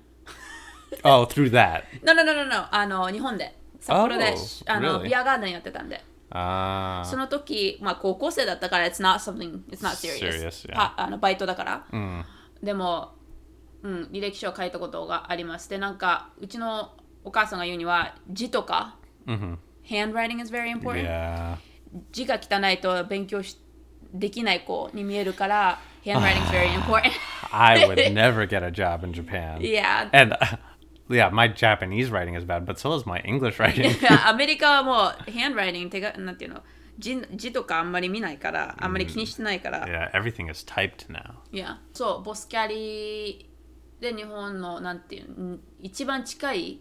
[1.04, 1.84] Oh, through that.
[2.02, 5.08] No no no no no あの日本で札幌で、Oh, あの really?
[5.08, 7.04] ビアガーデンやってたんで Ah.
[7.06, 10.42] その時、まあ、高校生だったから、it's not something, it's not serious.
[10.42, 10.76] Serious, yeah.
[10.76, 11.86] はあのバイトだから。
[12.62, 13.14] でも、
[13.82, 15.70] うん、履歴書を書いたことがあります。
[15.70, 16.92] で、なんか、うちの
[17.24, 18.96] お母さんが言うには、字とか、
[19.84, 21.04] handwriting is very important.
[21.04, 21.56] Yeah.
[22.12, 23.56] 字が汚いと勉強し
[24.12, 27.12] できない子に見えるから、handwriting is very important.
[27.50, 29.60] I would never get a job in Japan.
[29.60, 30.08] yeah.
[30.12, 30.56] And uh,
[31.08, 33.90] yeah, my Japanese writing is bad, but so is my English writing.
[34.26, 36.62] アメリカはもう、handwriting 手が、なんていうの、
[36.98, 39.86] 字字とかあんまり見ないから、あんまり気にしてないから。
[39.86, 41.34] yeah, everything is typed now.
[41.52, 43.48] いやそうボスキャリ
[44.00, 46.80] で日本のなんていうん一番近い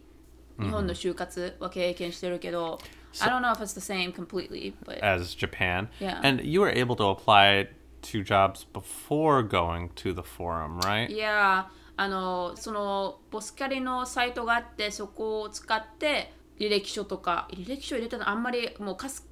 [0.58, 2.78] 日本の就活は経験してるけど、
[3.20, 5.88] I don't know if it's the same completely but as Japan.
[6.00, 6.20] Yeah.
[6.22, 7.68] And you were able to apply
[8.02, 11.12] to jobs before going to the forum, right?
[11.12, 19.26] いやあのそのボスキャリのサイトがあってそこを使って履歴書とか履歴書入れたのあんまりもうかす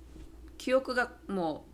[0.58, 1.64] 記憶がも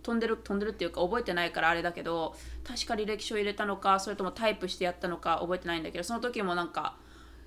[0.00, 6.98] う飛んでる飛んでるっていうか覚えてないからあれだけど確か履歴書入れたのかそれともタイプしてやったのか覚えてないんだけどその時もなんか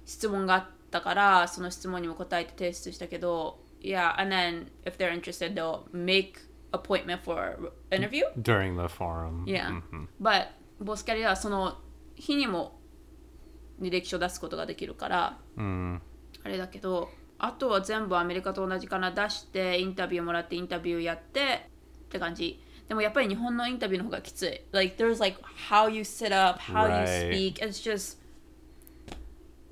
[0.06, 6.40] 質問があったからその質問にも答えて提出したけど Yeah, and then if they're interested they'll make
[6.72, 9.46] appointment for interview during the forum.
[9.46, 9.82] Yeah.
[9.92, 10.08] Mhm.
[10.22, 10.48] But
[10.80, 11.78] ボスキャリアはその
[12.16, 12.80] 日にも
[13.80, 16.00] 履歴書出すことができるから、Mm.
[16.44, 21.68] あれだけどあとは全部アメリカと同じかな出してインタビューもらってインタビューやって
[22.06, 28.18] って感じでもやっぱり日本のインタビューの方がきつい Like there's like how you sit up how you speak it's just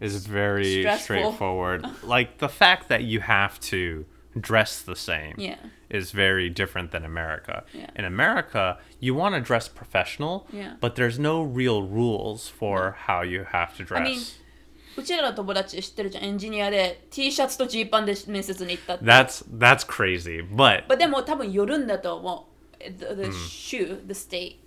[0.00, 1.05] Is very Stressful.
[1.05, 1.85] straightforward.
[2.03, 4.07] like the fact that you have to
[4.38, 5.57] dress the same yeah
[5.90, 7.64] is very different than America.
[7.74, 7.90] Yeah.
[7.96, 10.74] In America, you want to dress professional, Yeah.
[10.81, 14.00] but there's no real rules for how you have to dress.
[14.00, 14.20] I mean,
[14.96, 22.54] うちらの友達知ってるじゃんエンジニアで T シャツとジーパンで面接に行ったって that's that's crazy, but But でも多分寄るんだと思う。
[22.98, 24.60] The, the shoe, the state.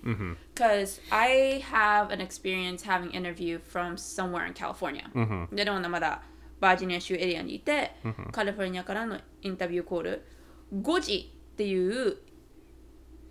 [0.54, 5.08] Because I have an experience having interview from somewhere in California.
[5.52, 6.22] で、でもまだ
[6.60, 7.92] バージニア州エリアにいて、
[8.32, 10.24] カリフォルニアからのインタビューコール、
[10.74, 12.16] 5時っていう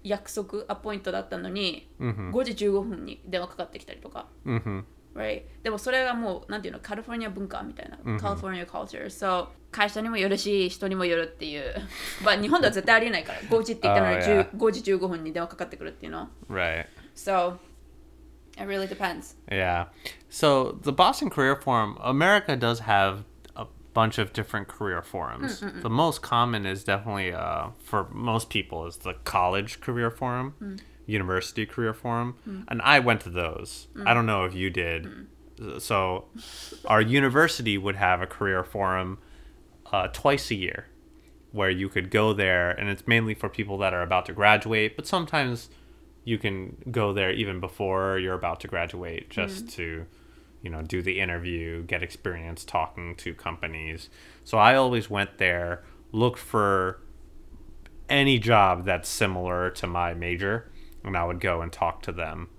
[0.04, 4.28] 約束、アポイントだったのに、5時15分に電話かかってきたりとか。
[4.46, 4.84] mhm.
[5.17, 5.43] Right.
[5.63, 7.99] でもそれがもう、なんていうの、カリフォルニア文化みたいな。
[8.19, 9.07] カリフォルニア culture.
[9.07, 11.75] So, 会社にもよるし、人にもよるっていう。
[12.25, 14.51] まあ日本では絶対ありえないから、5時って言ったのに Oh, 10 yeah.
[14.51, 16.29] 5時15分に電話かかってくるっていうの。
[16.49, 16.87] right.
[17.15, 17.59] So,
[18.57, 19.35] it really depends.
[19.51, 19.87] Yeah.
[20.31, 23.25] So the Boston Career Forum, America does have
[23.57, 25.61] a bunch of different career forums.
[25.61, 30.55] The most common is definitely uh, for most people is the college career forum,
[31.08, 32.64] university career forum, mm.
[32.68, 33.88] and I went to those.
[34.06, 35.06] I don't know if you did.
[35.60, 35.82] Mm.
[35.82, 36.26] So
[36.86, 39.18] our university would have a career forum
[39.92, 40.86] uh, twice a year
[41.52, 44.96] where you could go there and it's mainly for people that are about to graduate
[44.96, 45.70] but sometimes
[46.24, 49.72] you can go there even before you're about to graduate just mm.
[49.72, 50.06] to
[50.62, 54.10] you know do the interview get experience talking to companies
[54.44, 57.00] so i always went there looked for
[58.10, 60.70] any job that's similar to my major
[61.04, 62.50] and i would go and talk to them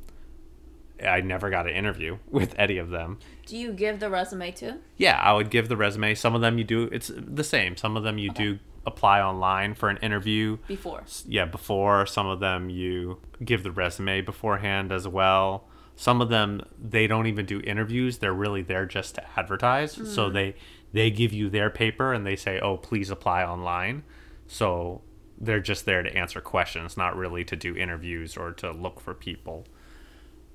[1.06, 4.78] i never got an interview with any of them Do you give the resume to?
[4.96, 6.14] yeah, I would give the resume.
[6.14, 7.76] Some of them you do, it's the same.
[7.76, 10.58] Some of them you do apply online for an interview.
[10.66, 11.04] Before.
[11.26, 12.04] Yeah, before.
[12.06, 15.68] Some of them you give the resume beforehand as well.
[15.96, 18.18] Some of them they don't even do interviews.
[18.18, 19.92] They're really there just to advertise.
[19.92, 20.34] So mm-hmm.
[20.34, 20.54] they
[20.92, 24.04] they give you their paper and they say, "Oh, please apply online."
[24.46, 25.02] So
[25.40, 29.14] they're just there to answer questions, not really to do interviews or to look for
[29.14, 29.66] people.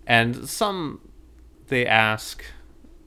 [0.05, 1.09] And some
[1.67, 2.43] they ask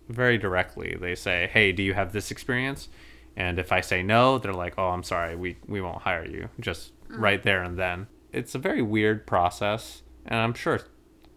[0.09, 0.97] very directly.
[0.99, 2.89] They say, "Hey, do you have this experience?"
[3.37, 6.49] And if I say no, they're like, "Oh, I'm sorry, we we won't hire you."
[6.61, 7.21] Just mm.
[7.21, 8.07] right there and then.
[8.33, 10.81] It's a very weird process, and I'm sure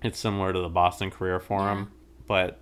[0.02, 1.91] it's similar to the Boston Career Forum,
[2.28, 2.62] but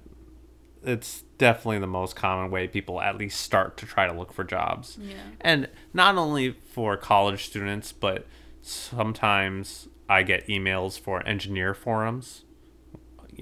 [0.88, 4.43] it's definitely the most common way people at least start to try to look for
[4.43, 4.97] jobs.
[5.00, 5.15] Yeah.
[5.41, 8.26] And not only for college students, but
[8.62, 12.45] sometimes I get emails for engineer forums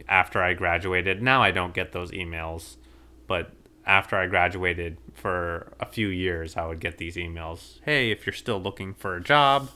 [0.09, 1.21] after I graduated.
[1.21, 2.77] Now I don't get those emails,
[3.27, 3.51] but
[3.85, 7.79] after I graduated for a few years, I would get these emails.
[7.83, 9.69] Hey, if you're still looking for a job,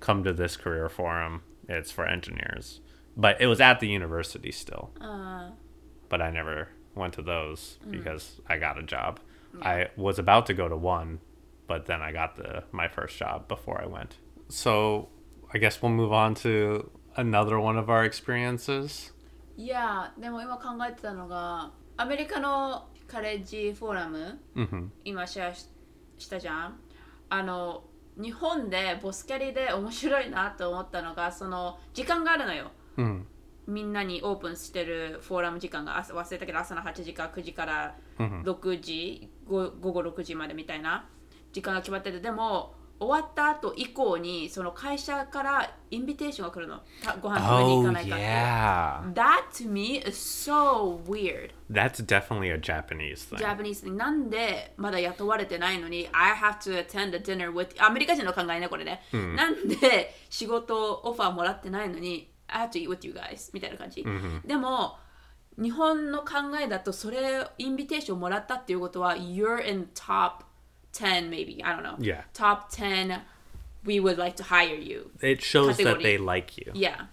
[0.00, 1.42] come to this career forum.
[1.68, 2.80] It's for engineers.
[3.16, 4.90] But it was at the university still.
[5.00, 5.50] Uh,
[6.11, 9.19] But I never went to those because I got a job.
[9.61, 11.19] I was about to go to one,
[11.67, 14.17] but then I got the my first job before I went.
[14.49, 15.09] So
[15.53, 19.13] I guess we'll move on to another one of our experiences.
[19.57, 25.67] いや、でも今考えてたのが、アメリカのカレッジフォーラム、 hmm 今シェアし
[26.17, 26.79] したじゃん
[27.29, 27.83] あの
[28.17, 33.25] 日本でボスキャリで面白いなと思ったのがその時間があるのよ Mm.
[33.66, 41.08] みんなにオープンしてるフォーラム時間が朝忘れたけど朝の8時から9時からうん6時、ご午後6時までみたいな
[41.52, 46.82] 時間が決まっててでも終わった後以降にその会社からインビテーションが来るの。
[47.02, 51.50] たご飯食べに行 Oh かないかって yeah, That to me is so weird.
[51.68, 53.38] That's definitely a Japanese thing.
[53.38, 63.05] Japanese になんでまだ雇われてないのに I have to attend a dinner with アメリカ人の考えねこれね、なんで仕事オファーもらってないのに I have to eat with
[63.05, 64.05] you guys みたいな感じ、
[64.45, 64.97] でも
[65.61, 70.43] 日本の考えだとそれインビテーションもらったっていうことは You're in top
[70.93, 72.21] 10 maybe I don't know Yeah.
[72.33, 73.21] top 10
[73.85, 76.03] we would like to hire you It shows that Category.
[76.03, 76.71] they like you.
[76.73, 77.05] yeah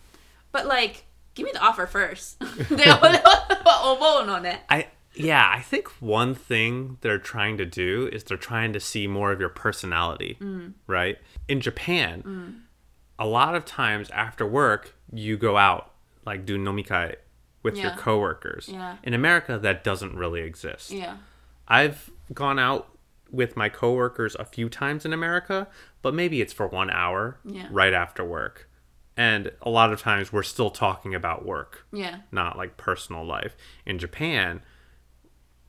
[0.53, 2.39] but like give me the offer first
[2.77, 3.19] で俺
[3.65, 9.07] は思うのね I Yeah, I think one thing they're trying to do is they're trying to see
[9.09, 10.73] more of your personality, Mm.
[10.89, 11.19] right?
[11.47, 12.65] In Japan,
[13.20, 15.92] a lot of times after work, you go out,
[16.26, 17.16] like do nomikai
[17.62, 18.70] with your coworkers.
[18.72, 18.96] Yeah.
[19.04, 20.90] In America, that doesn't really exist.
[20.92, 21.18] yeah.
[21.68, 22.98] I've gone out
[23.30, 25.68] with my coworkers a few times in America,
[26.02, 27.68] but maybe it's for one hour Yeah.
[27.70, 28.68] right after work.
[29.16, 32.20] And a lot of times we're still talking about work Yeah.
[32.32, 33.56] not like personal life.
[33.86, 34.62] In Japan,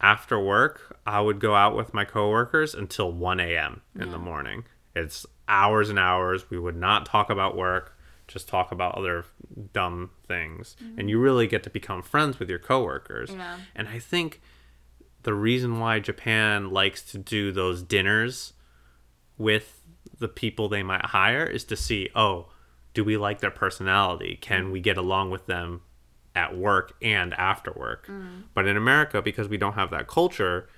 [0.00, 3.82] after work, I would go out with my coworkers until 1 a.m.
[3.98, 4.64] in the morning.
[4.94, 6.48] It's hours and hours.
[6.48, 7.98] We would not talk about work,
[8.28, 9.24] just talk about other
[9.74, 10.76] dumb things.
[10.80, 11.08] And mm-hmm.
[11.08, 13.30] you really get to become friends with your coworkers.
[13.30, 13.58] Yeah.
[13.74, 14.40] And I think
[15.22, 18.54] the reason why Japan likes to do those dinners
[19.36, 19.82] with
[20.18, 22.50] the people they might hire is to see, oh,
[22.94, 24.38] do we like their personality?
[24.40, 25.82] Can we get along with them
[26.34, 28.06] at work and after work?
[28.06, 28.42] Mm-hmm.
[28.54, 30.68] But in America, because we don't have that culture,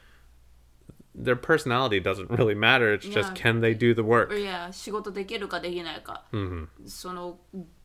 [1.15, 2.93] their personality doesn't really matter.
[2.93, 3.41] It's just Yeah.
[3.41, 4.37] can they do the work?
[4.37, 6.23] いや仕事できるかできないか、
[6.85, 7.39] その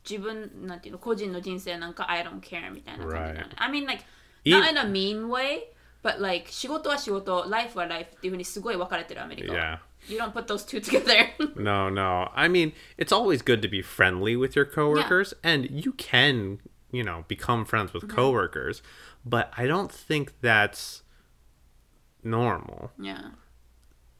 [0.08, 3.62] 自分なんていうの個人の人生なんか I don't care みたいな感じだね Right.
[3.62, 4.04] I mean like
[4.44, 5.60] E- not in a mean way
[6.02, 9.78] but like 仕事は仕事 life は life っていうふうにすごい分かれてるアメリカは Yeah.
[10.12, 11.14] You don't put those two together
[11.56, 12.28] No, no.
[12.34, 16.58] I mean, it's always good to be friendly with your coworkers, and you can,
[16.90, 18.82] you know, become friends with coworkers,
[19.24, 21.02] but I don't think that's
[22.26, 22.90] normal.
[22.98, 23.30] yeah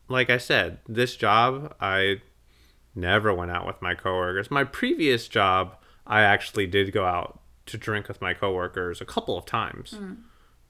[0.09, 2.21] Like I said, this job, I
[2.95, 4.51] never went out with my coworkers.
[4.51, 5.77] My previous job,
[6.07, 9.95] I actually did go out to drink with my coworkers a couple of times,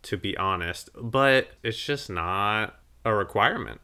[0.02, 3.80] to be honest, but it's just not a requirement.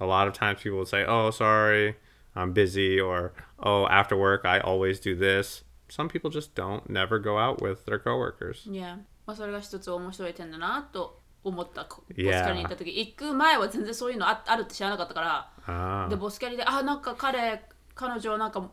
[0.00, 1.96] A lot of times people would say, "Oh, sorry,
[2.34, 7.18] I'm busy," or "Oh, after work, I always do this." Some people just don't never
[7.18, 8.66] go out with their coworkers.
[8.66, 8.96] Yeah
[9.26, 17.61] まあそれが一つ面白い点だなと 思ったボスキ.ャリに行った時行く前は全然そういうのああるって知らなかったから Ah, でボスキャリで「あなんか彼
[17.93, 18.69] 彼女なんか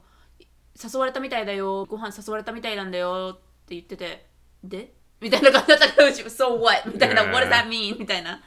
[0.83, 4.27] 誘われたみたいだよご飯誘われたみたいなんだよ」って言ってて
[4.63, 7.33] 「で?」みたいな感じだったからうち「So what?」みたいな「Yeah.
[7.33, 8.41] What does that mean?」みたいな。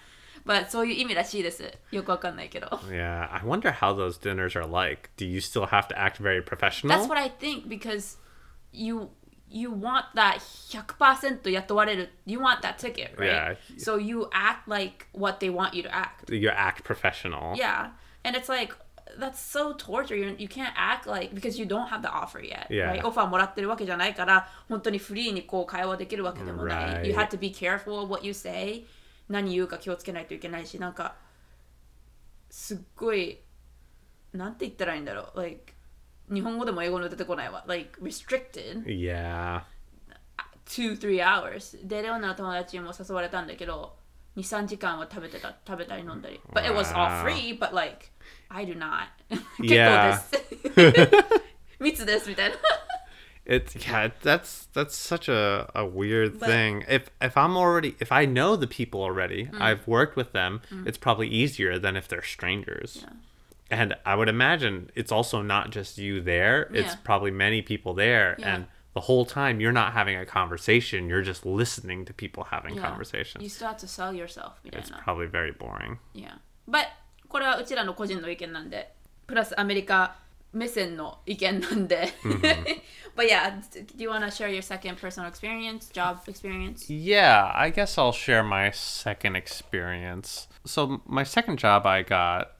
[0.45, 1.69] But そういう意味らしいです。
[1.91, 2.67] よくわかんないけど。
[2.88, 3.30] yeah.
[3.34, 5.09] I wonder how those dinners are like.
[5.17, 6.97] Do you still have to act very professional?
[6.97, 8.17] That's what I think because
[8.71, 9.09] you
[9.49, 10.38] you want that
[10.70, 13.26] 100%雇われる you want that ticket, right?
[13.28, 13.57] Yeah.
[13.78, 16.30] So you act like what they want you to act.
[16.30, 17.55] you act professional.
[17.57, 17.90] Yeah.
[18.24, 18.74] And it's like
[19.18, 20.16] that's so torture.
[20.16, 22.66] You, you can't act like because you don't have the offer yet.
[22.70, 22.93] Yeah.
[22.93, 23.05] Right?
[23.05, 27.03] オファーもらってるわけじゃないから本当にフリーにこう会話できるわけでもない。
[27.03, 27.07] Right.
[27.07, 28.86] You have to be careful what you say.
[29.28, 31.14] 何言うか気をつけないといけないし、なんか
[32.51, 33.38] すっごい
[34.32, 35.40] なんて言ったらいいんだろう。
[35.40, 35.74] Like
[36.32, 37.64] 日本語でも英語の出てこないわ。
[37.66, 39.62] Like restricted Yeah.
[40.66, 43.97] two three hours でレオナの友達にも誘われたんだけど
[44.36, 47.24] 23時間は食べてた食べたり飲んだり but it was all Wow.
[47.24, 48.07] free but like
[48.49, 50.12] I do not 結 構 Yeah.
[50.93, 50.93] で
[51.36, 51.43] す
[51.80, 52.57] 密ですみたいな
[53.45, 56.84] It's yeah, that's that's such a, a weird But- thing.
[56.88, 59.61] If if I'm already if I know the people already, Mm.
[59.61, 63.05] I've worked with them, it's probably easier than if they're strangers.
[63.70, 67.01] And I would imagine it's also not just you there, it's Yeah.
[67.05, 68.55] probably many people there Yeah.
[68.55, 72.74] and the whole time you're not having a conversation, you're just listening to people having
[72.74, 72.82] Yeah.
[72.82, 73.43] conversations.
[73.43, 75.97] You still have to sell yourself みたい It's な probably very boring.
[76.14, 76.36] Yeah
[76.68, 76.86] but
[77.28, 78.93] これはうちらの個人の意見なんで
[79.26, 80.16] プラスアメリカ
[80.53, 82.12] 目線の意見なんで
[83.16, 83.59] but yeah
[83.97, 88.12] do you want to share your second personal experience job experience Yeah, I guess I'll
[88.12, 90.49] share my second experience.
[90.66, 92.53] So, my second job I got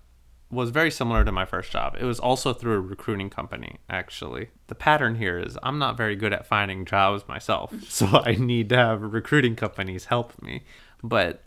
[0.50, 1.98] was very similar to my first job.
[2.00, 4.50] It was also through a recruiting company, actually.
[4.68, 8.70] The pattern here is I'm not very good at finding jobs myself, so I need
[8.70, 10.64] to have recruiting companies help me.
[11.04, 11.44] But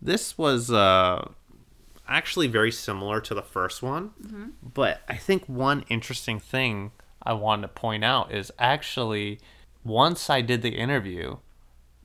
[0.00, 1.28] this was uh,
[2.06, 4.10] actually very similar to the first one.
[4.62, 6.92] But I think one interesting thing
[7.22, 9.40] I wanted to point out is actually
[9.84, 11.38] once I did the interview,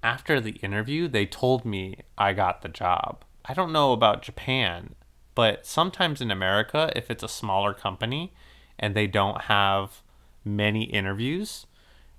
[0.01, 3.23] after the interview, they told me I got the job.
[3.45, 4.95] I don't know about Japan,
[5.37, 8.33] but sometimes in America, if it's a smaller company
[8.79, 10.01] and they don't have
[10.43, 11.67] many interviews,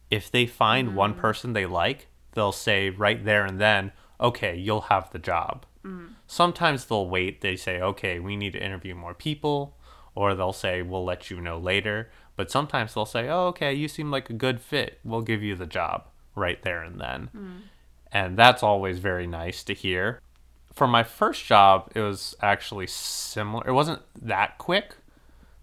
[0.08, 1.18] if they find one mm.
[1.18, 3.90] person they like, they'll say right there and then,
[4.20, 5.66] okay, you'll have the job.
[5.84, 6.10] Mm.
[6.28, 7.40] Sometimes they'll wait.
[7.40, 9.76] They say, okay, we need to interview more people,
[10.14, 12.10] or they'll say, we'll let you know later.
[12.36, 15.00] But sometimes they'll say, oh, okay, you seem like a good fit.
[15.02, 16.06] We'll give you the job
[16.36, 17.30] right there and then.
[17.36, 17.60] Mm.
[18.12, 20.20] And that's always very nice to hear.
[20.78, 23.66] For my first job, it was actually similar.
[23.66, 24.94] It wasn't that quick,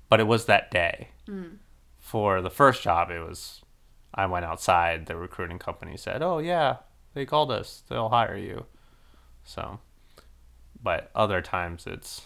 [0.09, 1.11] but it was that day.
[1.25, 1.59] Mm.
[1.97, 3.61] For the first job, it was
[4.13, 5.05] I went outside.
[5.05, 6.77] The recruiting company said, "Oh yeah,
[7.13, 7.83] they called us.
[7.87, 8.65] They'll hire you."
[9.45, 9.79] So,
[10.83, 12.23] but other times it's,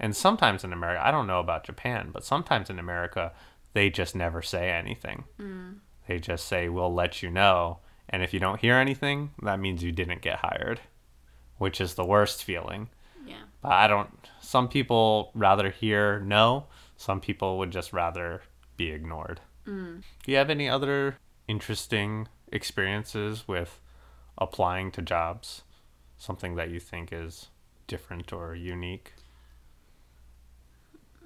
[0.00, 3.32] and sometimes in America, I don't know about Japan, but sometimes in America,
[3.74, 5.22] they just never say anything.
[5.38, 5.76] Mm.
[6.08, 7.78] They just say, we'll let you know.
[8.08, 10.80] And if you don't hear anything, that means you didn't get hired,
[11.63, 12.89] which is the worst feeling.
[13.25, 13.43] Yeah.
[13.61, 14.09] But I don't,
[14.41, 16.65] some people rather hear no,
[16.97, 18.41] some people would just rather
[18.77, 19.41] be ignored.
[19.65, 21.17] Do you have any other
[21.47, 23.79] interesting experiences with
[24.35, 25.61] applying to jobs?
[26.17, 27.49] Something that you think is
[27.87, 29.13] different or unique?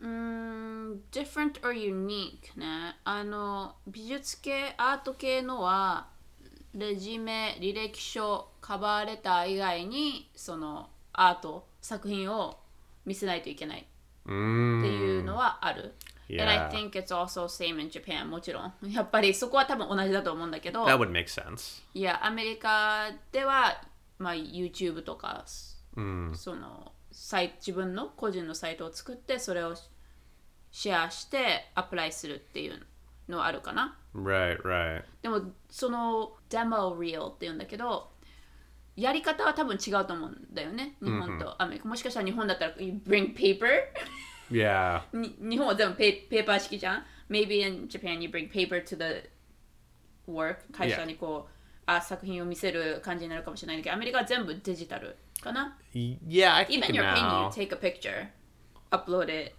[0.02, 6.08] うーん different or unique ねあの美術系アート系のは
[6.79, 12.59] レジュメ履歴書カバーレター以外にそのアート作品を
[13.05, 13.89] 見せないといけないって
[14.31, 14.85] Mm.
[14.87, 15.95] いうのはある、
[16.31, 16.71] And I Yeah.
[16.71, 21.83] think it's also same in Japan もちろん やっぱりそこは多分同じだと思うんだけど That would make sense.
[21.95, 23.81] いやアメリカでは、
[24.19, 25.45] まあ、YouTube とか
[25.97, 26.35] Mm.
[26.35, 29.75] そのサイ自分の個人のサイトを作ってそれを
[30.71, 32.87] シェアしてアプライするっていう
[33.29, 33.97] のはあるかな。
[34.15, 35.05] Right, right.
[35.23, 38.11] でもその demo reel っていうんだけど
[38.97, 40.97] やり方は多分違うと思うんだよね。
[41.03, 41.89] 日本とアメリカ。
[41.89, 43.67] もしかしたら日本だったら you bring paper
[44.51, 45.03] Yeah.
[45.13, 49.29] に日本は全部ペペーパー式じゃん？Maybe in Japan you bring paper to the
[50.27, 51.53] work 会社にこう、
[51.87, 57.51] あ作品を見せる感じになるかもしれないけどアメリカは全部デジタルかな？Yeah, I think Even your pen you now.
[57.51, 58.29] take a picture
[58.91, 59.55] upload it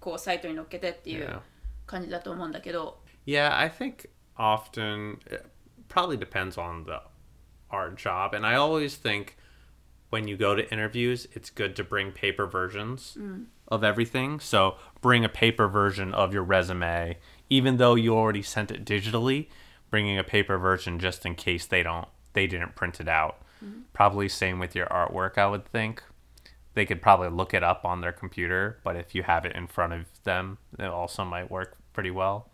[0.00, 1.40] こうサイトに載っけてっていう.
[1.86, 4.06] 感じだと思うんだけど Yeah, I think
[4.38, 5.44] often it
[5.88, 7.02] probably depends on the
[7.70, 8.32] art job.
[8.32, 9.36] And I always think
[10.10, 13.46] when you go to interviews, it's good to bring paper versions mm.
[13.68, 14.40] of everything.
[14.40, 17.18] So bring a paper version of your resume,
[17.50, 19.48] even though you already sent it digitally,
[19.90, 23.38] bringing a paper version just in case they don't they didn't print it out.
[23.64, 23.82] Mm.
[23.92, 26.02] Probably same with your artwork, I would think.
[26.74, 29.66] They could probably look it up on their computer, but if you have it in
[29.66, 32.50] front of them, it also might work pretty well.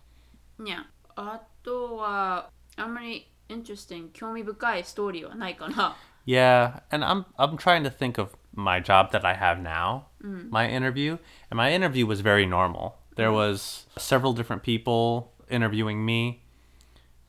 [0.64, 9.34] いやあとはあんまり interesting 興味深いストーリーはないかな Yeah, and I'm I'm trying to think of my job that I
[9.34, 10.08] have now,
[10.52, 11.18] my interview,
[11.50, 12.98] and my interview was very normal.
[13.16, 16.44] There was several different people interviewing me,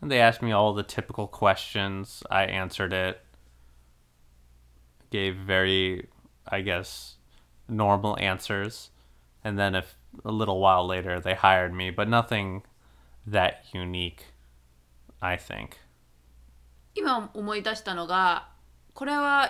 [0.02, 2.24] and they asked me all the typical questions.
[2.28, 3.20] I answered it.
[5.10, 6.08] Gave very,
[6.48, 7.18] I guess,
[7.68, 8.90] normal answers,
[9.44, 9.94] and then if
[10.24, 12.64] a little while later they hired me, but nothing
[13.27, 14.25] that unique,
[15.21, 15.77] I think.
[16.95, 18.49] 今思い出したのが
[18.93, 19.49] これは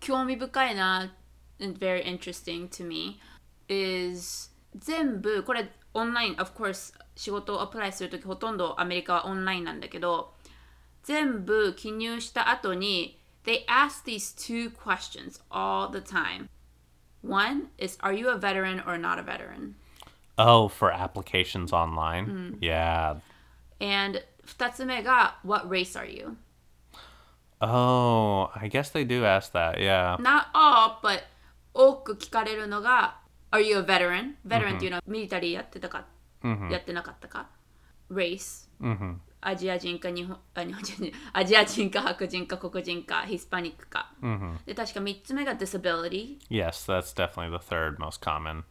[0.00, 1.12] 興味深いな
[1.60, 3.20] and very interesting to me
[3.68, 10.34] is 全部これオンライン of course 仕事をアプライするときほとんどアメリカはオンラインなんだけど
[11.02, 16.48] 全部記入した後に they ask these two questions all the time
[17.22, 19.74] one is are you a veteran or not a veteran
[20.37, 22.57] Oh, for applications online?
[22.61, 23.17] Yeah.
[23.79, 26.35] and 二つ目が what race are you
[27.59, 29.79] Oh, I guess they do ask that.
[29.79, 30.17] Yeah.
[30.19, 31.21] not all, but
[31.73, 33.19] 多く聞かれるのが
[33.51, 34.35] Are you a veteran?
[34.47, 36.05] veteran っていうのはミリタリーやってたか、
[36.43, 37.47] やってなかったか
[38.09, 38.67] race、
[39.41, 44.11] アジア人か日本あ日本人アジア人か白人か黒人かヒスパニックか、
[44.65, 48.63] で確か3つ目が disability Yes, that's definitely the third most common.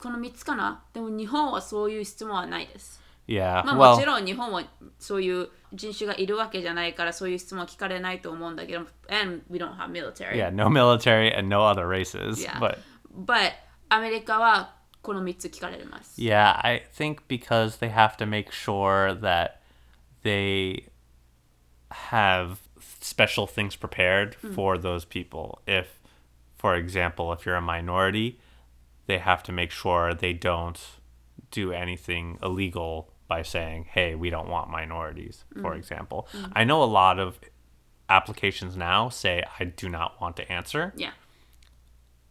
[0.00, 3.62] この3つかなでも日本はそういう質問はないです Yeah.
[3.62, 4.64] まあもち well, ろん日本は
[4.98, 12.42] そういう人種がいるわけじゃないからそういう質問は聞かれないと思うんだけど and we don't have military yeah, no military and no other races.
[12.42, 12.58] Yeah.
[12.58, 12.78] But
[13.14, 13.52] but
[13.90, 19.58] アメリカはこの3つ聞かれます yeah, I think because they have to make sure that
[20.24, 20.88] they
[21.90, 22.56] have
[23.00, 25.60] special things prepared for those people.
[25.66, 26.00] If,
[26.56, 28.38] for example, if you're a minority,
[29.08, 30.78] they have to make sure they don't
[31.50, 35.62] do anything illegal by saying, hey, we don't want minorities, mm.
[35.62, 36.28] for example.
[36.32, 36.52] Mm.
[36.54, 37.40] I know a lot of
[38.08, 40.92] applications now say, I do not want to answer.
[40.94, 41.12] Yeah.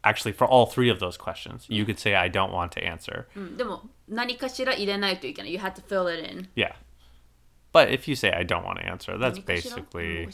[0.03, 1.87] Actually, for all three of those questions, you mm.
[1.87, 3.27] could say, I don't want to answer.
[3.35, 3.51] Mm.
[3.51, 3.57] You
[5.75, 6.47] to fill it in.
[6.55, 6.73] Yeah.
[7.71, 10.29] But if you say, I don't want to answer, that's basically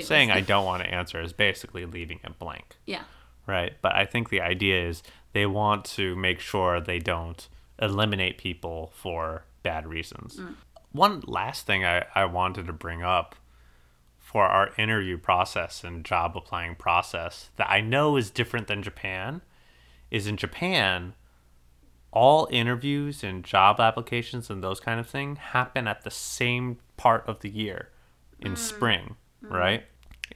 [0.00, 2.76] saying, I don't want to answer is basically leaving it blank.
[2.86, 3.02] Yeah.
[3.44, 3.72] Right.
[3.82, 5.02] But I think the idea is
[5.32, 7.48] they want to make sure they don't
[7.80, 10.36] eliminate people for bad reasons.
[10.36, 10.54] Mm.
[10.92, 13.34] One last thing I, I wanted to bring up
[14.18, 19.42] for our interview process and job applying process that I know is different than Japan
[20.10, 21.14] is in Japan,
[22.12, 27.26] all interviews and job applications and those kind of thing happen at the same part
[27.26, 27.88] of the year
[28.38, 28.58] in mm.
[28.58, 29.50] spring, mm.
[29.50, 29.84] right?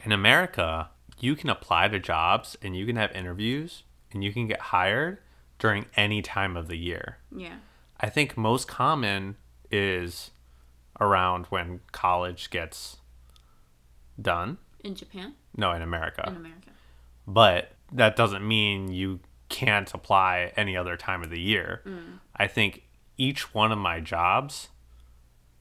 [0.05, 0.89] In America,
[1.21, 3.83] you can apply to jobs and you can have interviews
[4.13, 5.19] and you can get hired
[5.59, 7.19] during any time of the year.
[7.35, 7.57] Yeah.
[8.01, 9.37] I think most common
[9.71, 10.31] is
[11.01, 12.99] around when college gets
[14.21, 14.59] done.
[14.85, 15.35] In Japan?
[15.57, 16.25] No, in America.
[16.27, 16.71] In America.
[17.27, 21.83] but that doesn't mean you can't apply any other time of the year.
[21.87, 22.19] Mm.
[22.37, 22.83] I think
[23.17, 24.69] each one of my jobs,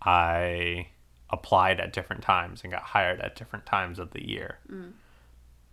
[0.02, 0.88] I
[1.30, 4.60] applied at different times and got hired at different times of the year.
[4.72, 4.94] Mm.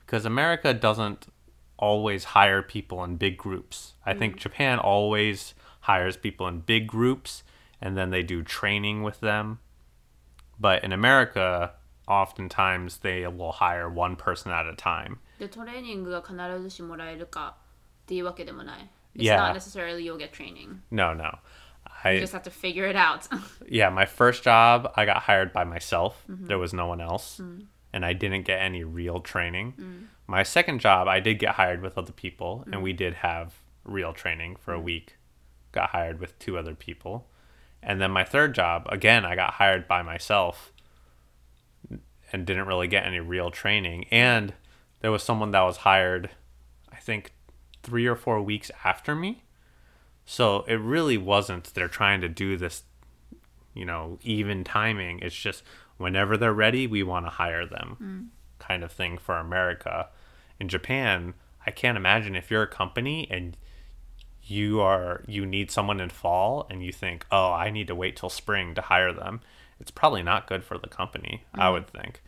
[0.01, 1.27] Because America doesn't
[1.83, 3.95] always hire people in big groups.
[4.07, 4.19] I mm-hmm.
[4.21, 4.39] think mm.
[4.39, 7.43] Japan always hires people in big groups
[7.81, 9.59] and then they do training with them.
[10.61, 11.73] But in America,
[12.07, 15.19] oftentimes they will hire one person at a time.
[15.41, 16.07] The training
[19.15, 19.37] is yeah.
[19.37, 20.83] not necessarily you'll get training.
[20.93, 21.37] No, no.
[22.05, 23.27] I you just have to figure it out.
[23.69, 26.23] yeah, my first job, I got hired by myself.
[26.31, 26.47] Mm-hmm.
[26.47, 27.41] There was no one else.
[27.43, 27.67] Mm.
[27.93, 29.75] And I didn't get any real training.
[29.79, 30.07] Mm.
[30.27, 32.83] My second job, I did get hired with other people, and mm.
[32.83, 33.55] we did have
[33.85, 34.85] real training for a mm.
[34.85, 35.17] week.
[35.73, 37.29] Got hired with two other people.
[37.83, 40.73] And then my third job, again, I got hired by myself
[42.33, 44.07] and didn't really get any real training.
[44.11, 44.55] And
[45.01, 46.31] there was someone that was hired,
[46.93, 47.33] I think,
[47.83, 49.43] three or four weeks after me.
[50.25, 52.85] So it really wasn't they're trying to do this,
[53.75, 55.19] you know, even timing.
[55.19, 55.65] It's just
[55.97, 58.42] whenever they're ready, we want to hire them mm.
[58.63, 60.09] Kind of thing for America.
[60.59, 61.35] In Japan,
[61.67, 63.57] I can't imagine if you're a company and
[64.45, 68.17] you are you need someone in fall and you think, "Oh, I need to wait
[68.17, 69.41] till spring to hire them."
[69.81, 71.73] It's probably not good for the company, I mm.
[71.73, 72.23] would think.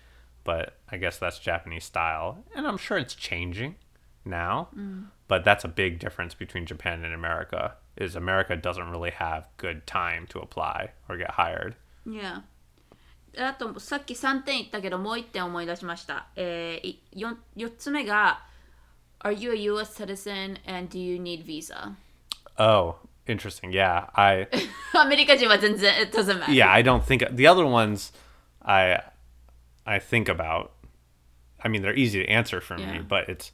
[0.44, 3.76] But I guess that's Japanese style, and I'm sure it's changing
[4.24, 4.68] now.
[4.76, 5.06] Mm.
[5.26, 7.76] But that's a big difference between Japan and America.
[7.96, 11.76] Is America doesn't really have good time to apply or get hired.
[12.04, 12.40] Yeah.
[13.38, 16.26] あとさっき3点言ったけどもう1点思い出しました。
[16.36, 18.40] えー、4, 4つ目が
[19.20, 21.92] Are you a US citizen and do you need visa?
[22.58, 23.70] Oh, interesting.
[23.72, 24.48] Yeah, I
[24.94, 26.52] アメリカ人は全然 it doesn't matter.
[26.52, 28.12] yeah, I don't think the other ones
[28.62, 29.00] I
[29.86, 30.70] I think about.
[31.62, 32.92] I mean, they're easy to answer for Yeah.
[32.92, 33.50] me, but it's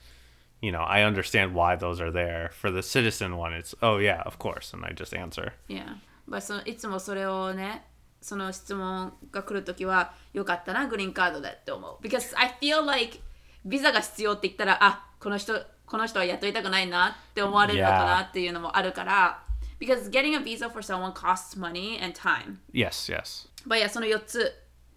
[0.61, 2.51] you know, I understand why those are there.
[2.53, 5.53] For the citizen one, it's oh yeah, of course, and I just answer.
[5.69, 5.95] Yeah.
[6.29, 7.83] But そのいつもそれをね、
[8.21, 11.97] その質問が来るときは、よかったな、グリーンカードでって思う。
[12.03, 13.19] Because I feel like
[13.65, 15.55] ビザが必要って言ったら、あこの人、
[15.87, 19.43] この人は雇いたくないなって思われるのかなっていうのもあるから、
[19.81, 22.59] Because getting a visa for someone costs money and time.
[22.73, 23.49] Yes, yes.
[23.67, 24.53] まあいや、その4つ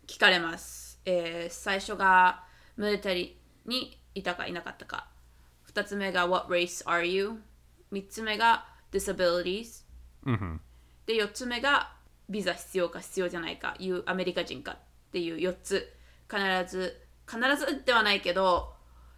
[0.08, 1.00] 聞かれます。
[1.06, 2.44] えー最初が
[2.78, 5.08] ミリタリーにいたかいなかったか。
[5.74, 7.42] 2つ目が What race are you?
[7.92, 9.84] 3つ目が Disabilities。
[11.06, 11.92] で、4つ目が
[12.30, 14.78] ビザ必要か必要じゃないか、いうアメリカ人かっ
[15.12, 15.94] ていう4つ。
[16.30, 18.74] 必ず、必ずではないけど、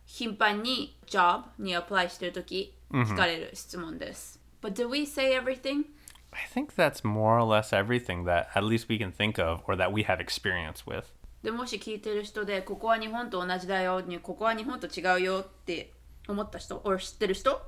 [0.05, 4.39] 頻繁に job にアプライしてるとき聞かれる質問です。
[4.61, 5.85] But did we say everything?
[6.31, 9.77] I think that's more or less everything that at least we can think of or
[9.77, 11.05] that we have experience with.
[11.43, 15.93] でもし聞いてる人でここは日本と同じだよにここは日本と違うよって
[16.27, 17.61] 思った人 or 知ってる人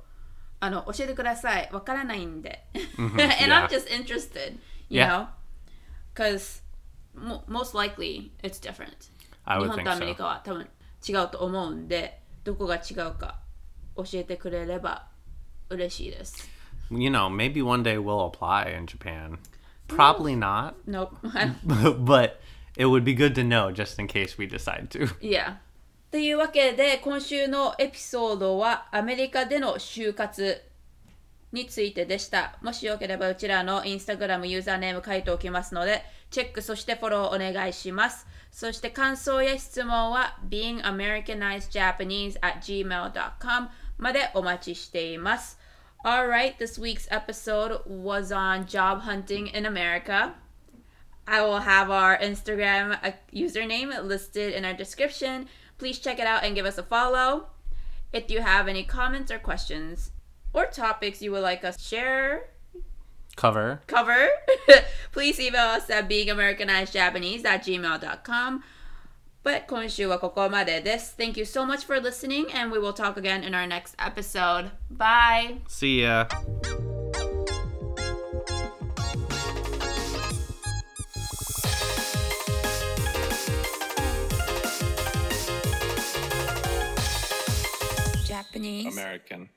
[0.58, 2.64] あの教えてくださいわからないんで
[2.98, 3.66] and yeah.
[3.66, 4.58] I'm just interested
[4.89, 5.07] you Yeah.
[5.07, 5.27] know
[6.13, 6.61] because
[7.15, 9.09] mo- most likely it's different
[9.45, 10.15] I 日 would 本 think とアメリ so.
[10.17, 10.69] カは多分
[11.07, 13.39] 違うと思うんでどこが違うか
[13.95, 15.07] 教えてくれれば
[15.69, 16.49] 嬉しいです
[16.91, 19.39] You know, maybe one day we'll apply in Japan.
[19.87, 21.15] Probably not, Nope
[22.05, 22.39] but
[22.77, 25.07] it would be good to know just in case we decide to.
[25.25, 25.59] いや。
[26.11, 30.61] というわけで今週のエピソードはアメリカでの就活
[31.53, 32.57] についてでした。
[32.61, 38.25] もしよければうちらのインスタグラムユーザーネーム書いておきますのでチェックそしてフォローお願いします。
[38.51, 43.69] そして感想や質問は beingamericanizedjapanese at gmail.com
[43.99, 45.59] までお待ちしています。
[46.03, 50.33] Alright, this week's episode was on job hunting in America.
[51.25, 55.47] I will have our Instagram uh, username listed in our description.
[55.77, 57.47] Please check it out and give us a follow.
[58.11, 60.11] If you have any comments or questions
[60.52, 62.50] or topics you would like us to share,
[63.36, 64.28] cover, cover,
[65.12, 68.64] please email us at beingamericanizedjapanese at gmail.com.
[69.42, 71.10] But konshu koko made this.
[71.10, 74.72] Thank you so much for listening, and we will talk again in our next episode.
[74.90, 75.58] Bye.
[75.68, 76.26] See ya.
[88.26, 88.92] Japanese.
[88.92, 89.48] American.